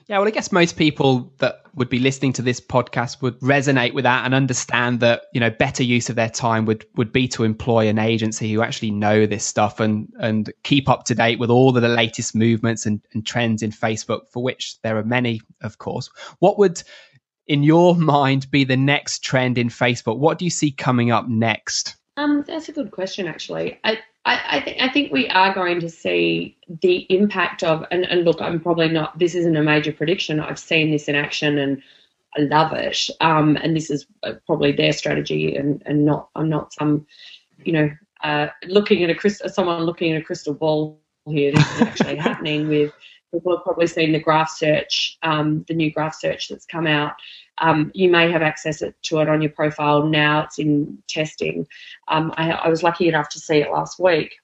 [0.08, 3.93] Yeah, well, I guess most people that would be listening to this podcast would resonate
[3.93, 7.28] with that and understand that you know better use of their time would would be
[7.30, 11.39] to employ an agency who actually know this stuff and and keep up to date
[11.39, 15.04] with all of the latest movements and, and trends in Facebook, for which there are
[15.04, 16.10] many, of course.
[16.39, 16.84] What would,
[17.47, 20.18] in your mind, be the next trend in Facebook?
[20.18, 21.95] What do you see coming up next?
[22.18, 23.80] Um, that's a good question, actually.
[23.84, 28.05] I I, I, th- I, think we are going to see the impact of, and,
[28.05, 30.39] and, look, I'm probably not, this isn't a major prediction.
[30.39, 31.84] I've seen this in action and
[32.38, 33.09] I love it.
[33.19, 37.05] Um, and this is uh, probably their strategy and, and not, I'm not some,
[37.65, 37.91] you know,
[38.24, 41.51] uh, looking at a crystal, someone looking at a crystal ball here.
[41.51, 42.93] This is actually happening with,
[43.34, 47.13] people have probably seen the graph search, um, the new graph search that's come out.
[47.57, 50.43] Um, you may have access to it on your profile now.
[50.43, 51.67] It's in testing.
[52.07, 54.36] Um, I, I, was lucky enough to see it last week,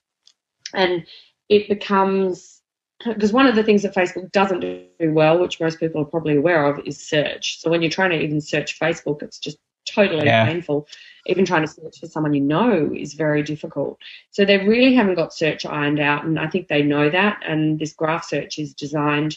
[0.74, 1.04] and
[1.48, 2.60] it becomes
[3.04, 6.36] because one of the things that Facebook doesn't do well, which most people are probably
[6.36, 7.58] aware of, is search.
[7.60, 9.58] So when you're trying to even search Facebook, it's just
[9.92, 10.46] totally yeah.
[10.46, 10.86] painful.
[11.26, 13.98] Even trying to search for someone you know is very difficult.
[14.30, 17.42] So they really haven't got search ironed out, and I think they know that.
[17.46, 19.36] And this graph search is designed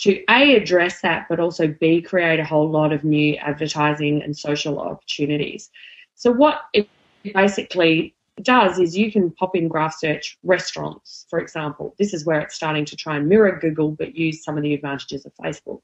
[0.00, 4.36] to A, address that, but also B, create a whole lot of new advertising and
[4.36, 5.70] social opportunities.
[6.14, 6.88] So, what it
[7.34, 11.94] basically does is you can pop in graph search restaurants, for example.
[11.98, 14.72] This is where it's starting to try and mirror Google, but use some of the
[14.72, 15.82] advantages of Facebook.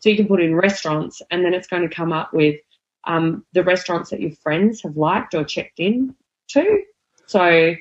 [0.00, 2.56] So, you can put in restaurants, and then it's going to come up with
[3.04, 6.14] um, the restaurants that your friends have liked or checked in
[6.48, 6.82] to.
[7.26, 7.74] So,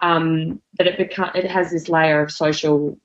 [0.00, 2.98] um, that it become it has this layer of social,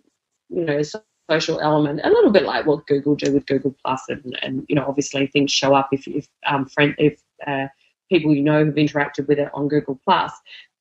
[0.49, 0.81] you know,
[1.29, 4.75] social element, a little bit like what Google do with Google Plus, and, and you
[4.75, 7.67] know, obviously things show up if if um, friend if uh,
[8.09, 10.31] people you know have interacted with it on Google Plus.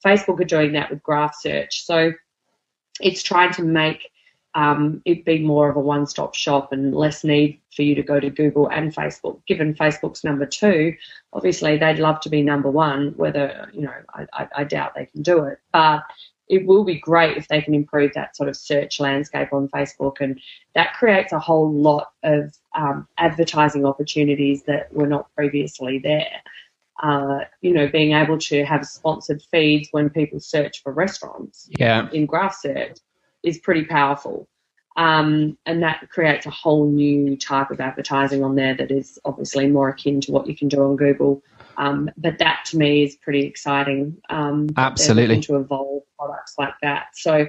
[0.05, 2.13] Facebook are doing that with graph search, so
[3.01, 4.11] it's trying to make
[4.59, 8.19] um, it be more of a one-stop shop and less need for you to go
[8.19, 9.41] to Google and Facebook.
[9.47, 10.97] Given Facebook's number two,
[11.33, 13.15] obviously they'd love to be number one.
[13.17, 16.03] Whether you know, I, I, I doubt they can do it, but
[16.49, 20.17] it will be great if they can improve that sort of search landscape on Facebook,
[20.21, 20.41] and
[20.75, 26.43] that creates a whole lot of um, advertising opportunities that were not previously there.
[27.01, 32.09] Uh, you know, being able to have sponsored feeds when people search for restaurants yeah.
[32.11, 32.99] in graph search
[33.43, 34.49] is pretty powerful.
[34.97, 39.69] Um, and that creates a whole new type of advertising on there that is obviously
[39.69, 41.43] more akin to what you can do on Google
[41.79, 44.21] um, but that to me is pretty exciting.
[44.29, 45.41] Um, Absolutely.
[45.43, 47.07] To evolve products like that.
[47.15, 47.47] So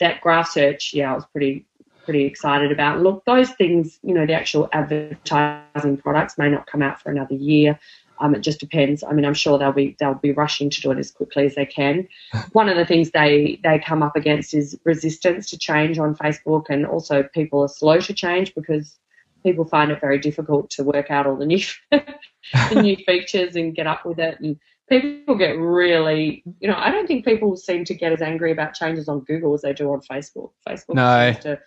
[0.00, 1.66] that graph search, yeah, I was pretty
[2.04, 3.00] pretty excited about.
[3.00, 7.34] Look, those things, you know, the actual advertising products may not come out for another
[7.34, 7.78] year.
[8.20, 9.02] Um, it just depends.
[9.02, 11.54] I mean, I'm sure they'll be they'll be rushing to do it as quickly as
[11.54, 12.06] they can.
[12.52, 16.66] One of the things they they come up against is resistance to change on Facebook,
[16.68, 18.98] and also people are slow to change because
[19.42, 23.74] people find it very difficult to work out all the new the new features and
[23.74, 24.58] get up with it and
[24.88, 28.74] people get really you know i don't think people seem to get as angry about
[28.74, 31.32] changes on google as they do on facebook facebook no.
[31.32, 31.58] seems to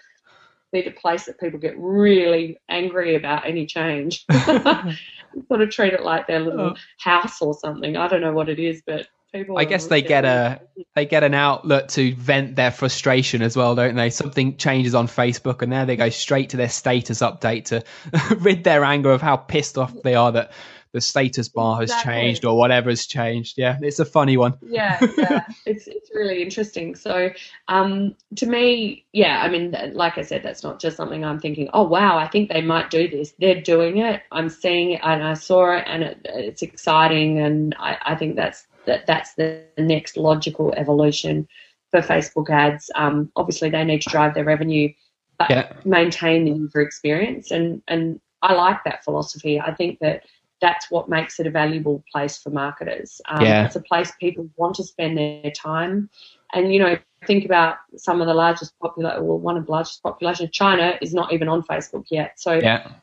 [0.74, 4.26] be the place that people get really angry about any change
[5.48, 6.76] sort of treat it like their little oh.
[6.98, 10.26] house or something i don't know what it is but people I guess they get
[10.26, 10.62] a
[10.96, 14.10] they get an outlet to vent their frustration as well, don't they?
[14.12, 17.84] Something changes on Facebook and there they go straight to their status update to
[18.38, 20.52] rid their anger of how pissed off they are that
[20.94, 22.14] the status bar has exactly.
[22.14, 23.58] changed or whatever has changed.
[23.58, 24.54] Yeah, it's a funny one.
[24.62, 26.96] Yeah, yeah, it's it's really interesting.
[26.96, 27.32] So,
[27.68, 31.70] um, to me, yeah, I mean, like I said, that's not just something I'm thinking.
[31.74, 33.34] Oh wow, I think they might do this.
[33.39, 34.22] They're doing it.
[34.32, 38.36] I'm seeing it, and I saw it, and it, it's exciting, and I, I think
[38.36, 41.48] that's that that's the next logical evolution
[41.89, 42.91] for Facebook ads.
[42.94, 44.94] Um, obviously, they need to drive their revenue,
[45.39, 45.74] but yeah.
[45.86, 47.50] maintain the user experience.
[47.50, 49.60] And and I like that philosophy.
[49.60, 50.24] I think that
[50.64, 53.20] that's what makes it a valuable place for marketers.
[53.28, 53.66] Um, yeah.
[53.66, 56.09] It's a place people want to spend their time.
[56.53, 56.97] And you know,
[57.28, 60.49] think about some of the largest population, well, one of the largest population.
[60.51, 62.39] China is not even on Facebook yet.
[62.39, 62.93] So yeah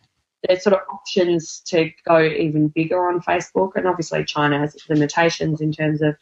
[0.48, 4.88] there's sort of options to go even bigger on Facebook, and obviously China has its
[4.88, 6.16] limitations in terms of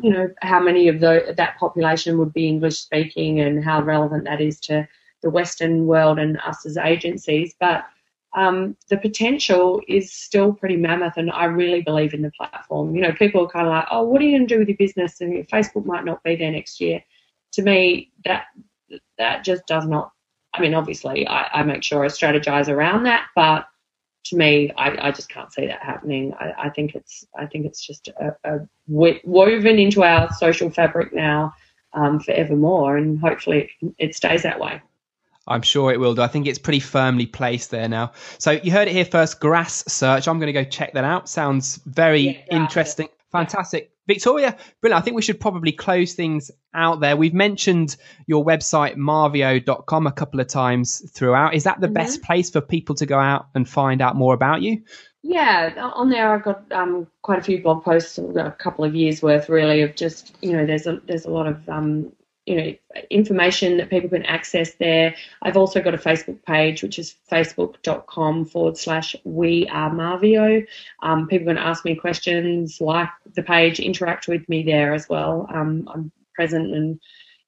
[0.00, 4.24] you know how many of the, that population would be English speaking and how relevant
[4.24, 4.88] that is to
[5.22, 7.54] the Western world and us as agencies.
[7.60, 7.84] But
[8.34, 12.94] um, the potential is still pretty mammoth, and I really believe in the platform.
[12.94, 14.68] You know, people are kind of like, "Oh, what are you going to do with
[14.68, 17.02] your business?" And Facebook might not be there next year.
[17.52, 18.44] To me, that
[19.18, 20.12] that just does not.
[20.54, 23.66] I mean, obviously, I, I make sure I strategize around that, but
[24.24, 26.32] to me, I, I just can't see that happening.
[26.38, 31.12] I, I think it's I think it's just a, a woven into our social fabric
[31.12, 31.52] now
[31.92, 34.80] um, forevermore, and hopefully it, it stays that way.
[35.46, 36.22] I'm sure it will do.
[36.22, 38.12] I think it's pretty firmly placed there now.
[38.38, 40.28] So you heard it here first, Graph Search.
[40.28, 41.28] I'm going to go check that out.
[41.28, 43.08] Sounds very yeah, interesting.
[43.32, 43.90] Fantastic.
[44.06, 45.00] Victoria, brilliant.
[45.00, 47.16] I think we should probably close things out there.
[47.16, 51.54] We've mentioned your website, marveo.com, a couple of times throughout.
[51.54, 51.94] Is that the mm-hmm.
[51.94, 54.82] best place for people to go out and find out more about you?
[55.22, 59.22] Yeah, on there I've got um, quite a few blog posts, a couple of years
[59.22, 62.12] worth really of just you know there's a there's a lot of um,
[62.46, 62.72] you know
[63.10, 65.14] information that people can access there.
[65.42, 70.66] I've also got a Facebook page, which is facebook.com forward slash we are Marveo.
[71.02, 75.46] Um, people can ask me questions, like the page, interact with me there as well.
[75.52, 77.00] Um, I'm present and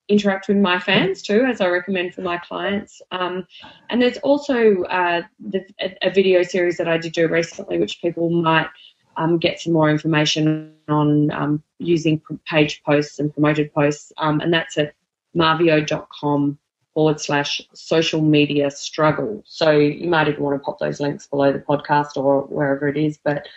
[0.09, 3.01] interact with my fans too, as I recommend for my clients.
[3.11, 3.47] Um,
[3.91, 8.03] and there's also uh, the, a, a, video series that I did do recently, which
[8.03, 8.69] people might
[9.17, 14.13] um, get some more information on um, using page posts and promoted posts.
[14.19, 14.95] Um, and that's at
[15.37, 16.59] marveo.com
[16.95, 19.43] forward slash social media struggle.
[19.47, 22.97] So you might even want to pop those links below the podcast or wherever it
[22.97, 23.19] is.
[23.23, 23.49] But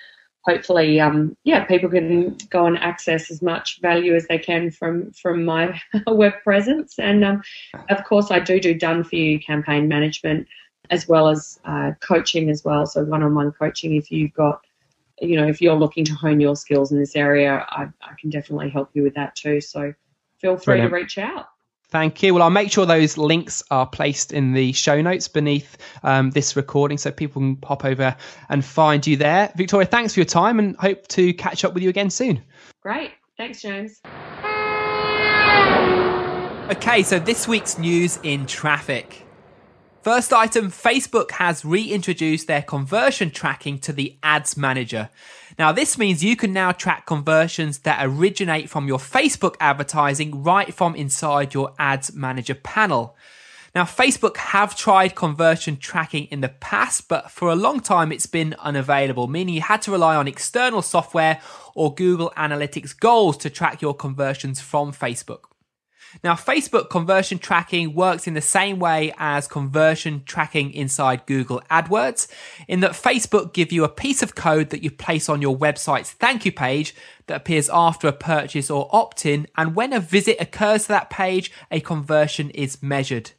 [0.41, 5.11] hopefully, um, yeah, people can go and access as much value as they can from
[5.11, 6.97] from my web presence.
[6.97, 7.43] And um,
[7.89, 10.47] of course, I do do done for you campaign management
[10.89, 12.85] as well as uh, coaching as well.
[12.85, 14.61] So one on one coaching if you've got
[15.19, 18.29] you know, if you're looking to hone your skills in this area, I, I can
[18.29, 19.61] definitely help you with that too.
[19.61, 19.93] So
[20.39, 20.91] feel free Brilliant.
[20.91, 21.47] to reach out.
[21.89, 22.33] Thank you.
[22.33, 26.57] Well, I'll make sure those links are placed in the show notes beneath um, this
[26.57, 28.15] recording so people can pop over
[28.49, 29.51] and find you there.
[29.55, 32.43] Victoria, thanks for your time and hope to catch up with you again soon.
[32.81, 33.11] Great.
[33.37, 34.01] Thanks, James.
[36.69, 39.26] Okay, so this week's news in traffic.
[40.07, 45.09] First item Facebook has reintroduced their conversion tracking to the Ads Manager.
[45.59, 50.73] Now, this means you can now track conversions that originate from your Facebook advertising right
[50.73, 53.17] from inside your Ads Manager panel.
[53.75, 58.27] Now, Facebook have tried conversion tracking in the past, but for a long time it's
[58.27, 61.41] been unavailable, meaning you had to rely on external software
[61.75, 65.47] or Google Analytics goals to track your conversions from Facebook.
[66.23, 72.27] Now, Facebook conversion tracking works in the same way as conversion tracking inside Google AdWords,
[72.67, 76.11] in that Facebook give you a piece of code that you place on your website's
[76.11, 76.95] thank you page
[77.27, 81.51] that appears after a purchase or opt-in, and when a visit occurs to that page,
[81.69, 83.31] a conversion is measured.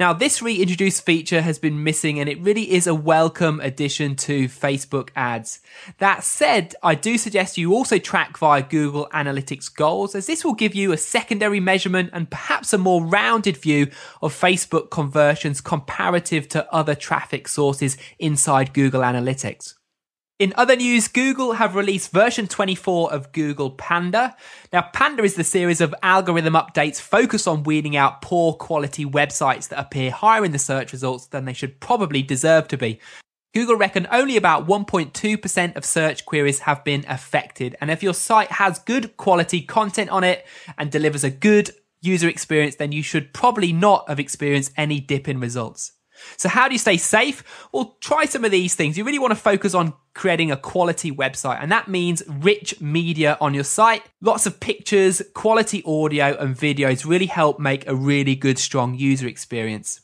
[0.00, 4.48] Now, this reintroduced feature has been missing and it really is a welcome addition to
[4.48, 5.60] Facebook ads.
[5.98, 10.54] That said, I do suggest you also track via Google Analytics goals as this will
[10.54, 13.90] give you a secondary measurement and perhaps a more rounded view
[14.22, 19.74] of Facebook conversions comparative to other traffic sources inside Google Analytics.
[20.40, 24.34] In other news, Google have released version 24 of Google Panda.
[24.72, 29.68] Now, Panda is the series of algorithm updates focused on weeding out poor quality websites
[29.68, 33.00] that appear higher in the search results than they should probably deserve to be.
[33.52, 37.76] Google reckon only about 1.2% of search queries have been affected.
[37.82, 40.46] And if your site has good quality content on it
[40.78, 41.70] and delivers a good
[42.00, 45.92] user experience, then you should probably not have experienced any dip in results.
[46.36, 47.68] So how do you stay safe?
[47.72, 48.96] Well, try some of these things.
[48.96, 53.36] You really want to focus on creating a quality website, and that means rich media
[53.40, 54.02] on your site.
[54.20, 59.26] Lots of pictures, quality audio, and videos really help make a really good, strong user
[59.26, 60.00] experience.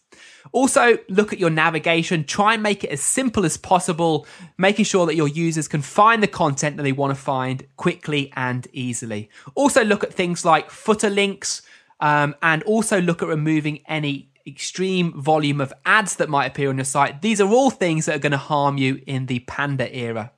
[0.53, 2.25] Also, look at your navigation.
[2.25, 4.27] Try and make it as simple as possible,
[4.57, 8.33] making sure that your users can find the content that they want to find quickly
[8.37, 9.29] and easily.
[9.55, 11.63] Also, look at things like footer links,
[12.01, 16.77] um, and also look at removing any extreme volume of ads that might appear on
[16.77, 17.23] your site.
[17.23, 20.33] These are all things that are going to harm you in the Panda era.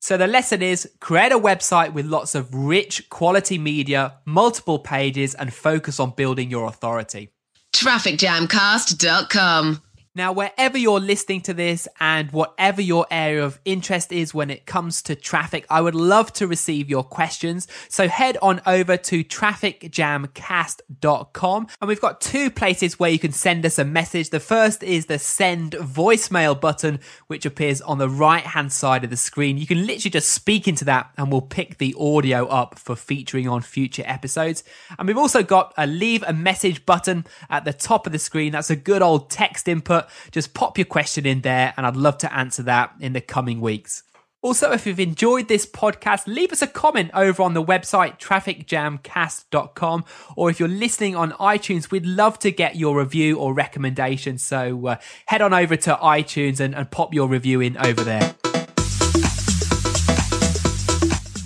[0.00, 5.34] So the lesson is create a website with lots of rich quality media, multiple pages,
[5.34, 7.30] and focus on building your authority.
[7.74, 9.82] TrafficJamcast.com.
[10.16, 14.64] Now, wherever you're listening to this and whatever your area of interest is when it
[14.64, 17.66] comes to traffic, I would love to receive your questions.
[17.88, 23.66] So head on over to trafficjamcast.com and we've got two places where you can send
[23.66, 24.30] us a message.
[24.30, 29.10] The first is the send voicemail button, which appears on the right hand side of
[29.10, 29.58] the screen.
[29.58, 33.48] You can literally just speak into that and we'll pick the audio up for featuring
[33.48, 34.62] on future episodes.
[34.96, 38.52] And we've also got a leave a message button at the top of the screen.
[38.52, 42.18] That's a good old text input just pop your question in there and I'd love
[42.18, 44.02] to answer that in the coming weeks.
[44.44, 50.04] Also, if you've enjoyed this podcast, leave us a comment over on the website trafficjamcast.com.
[50.36, 54.36] Or if you're listening on iTunes, we'd love to get your review or recommendation.
[54.36, 58.34] So uh, head on over to iTunes and, and pop your review in over there.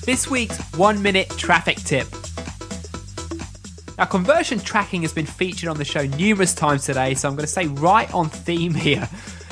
[0.04, 2.09] This week's one minute traffic tip.
[3.99, 7.46] Now, conversion tracking has been featured on the show numerous times today, so I'm going
[7.46, 9.09] to say right on theme here.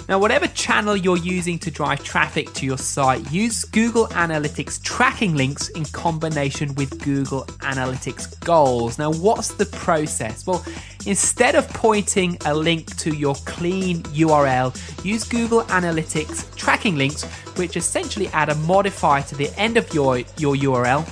[0.09, 5.35] Now, whatever channel you're using to drive traffic to your site, use Google Analytics tracking
[5.35, 9.01] links in combination with Google Analytics goals.
[9.01, 10.47] Now, what's the process?
[10.47, 10.65] Well,
[11.07, 17.25] instead of pointing a link to your clean URL, use Google Analytics tracking links,
[17.57, 21.05] which essentially add a modifier to the end of your, your URL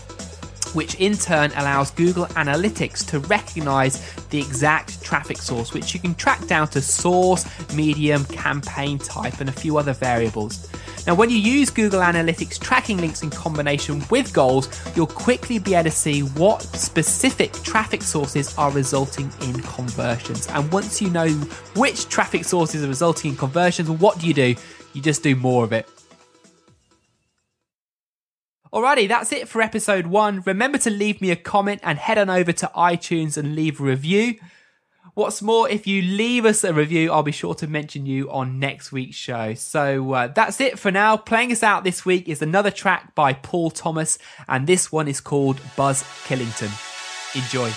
[0.75, 6.15] which in turn allows Google Analytics to recognize the exact traffic source, which you can
[6.15, 10.69] track down to source, medium, campaign type, and a few other variables.
[11.07, 15.75] Now, when you use Google Analytics tracking links in combination with goals, you'll quickly be
[15.75, 20.47] able to see what specific traffic sources are resulting in conversions.
[20.49, 21.29] And once you know
[21.77, 24.55] which traffic sources are resulting in conversions, what do you do?
[24.95, 25.94] You just do more of it.
[28.75, 30.43] Alrighty, that's it for episode one.
[30.45, 33.85] Remember to leave me a comment and head on over to iTunes and leave a
[33.85, 34.35] review.
[35.15, 38.59] What's more, if you leave us a review, I'll be sure to mention you on
[38.59, 39.55] next week's show.
[39.55, 41.17] So uh, that's it for now.
[41.17, 44.19] Playing us out this week is another track by Paul Thomas,
[44.49, 46.73] and this one is called Buzz Killington.
[47.37, 47.71] Enjoy.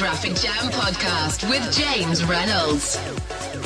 [0.00, 2.98] Traffic Jam podcast with James Reynolds.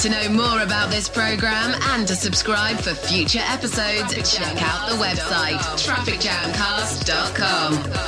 [0.03, 4.97] To know more about this program and to subscribe for future episodes, check out the
[4.97, 8.04] website trafficjamcast.com.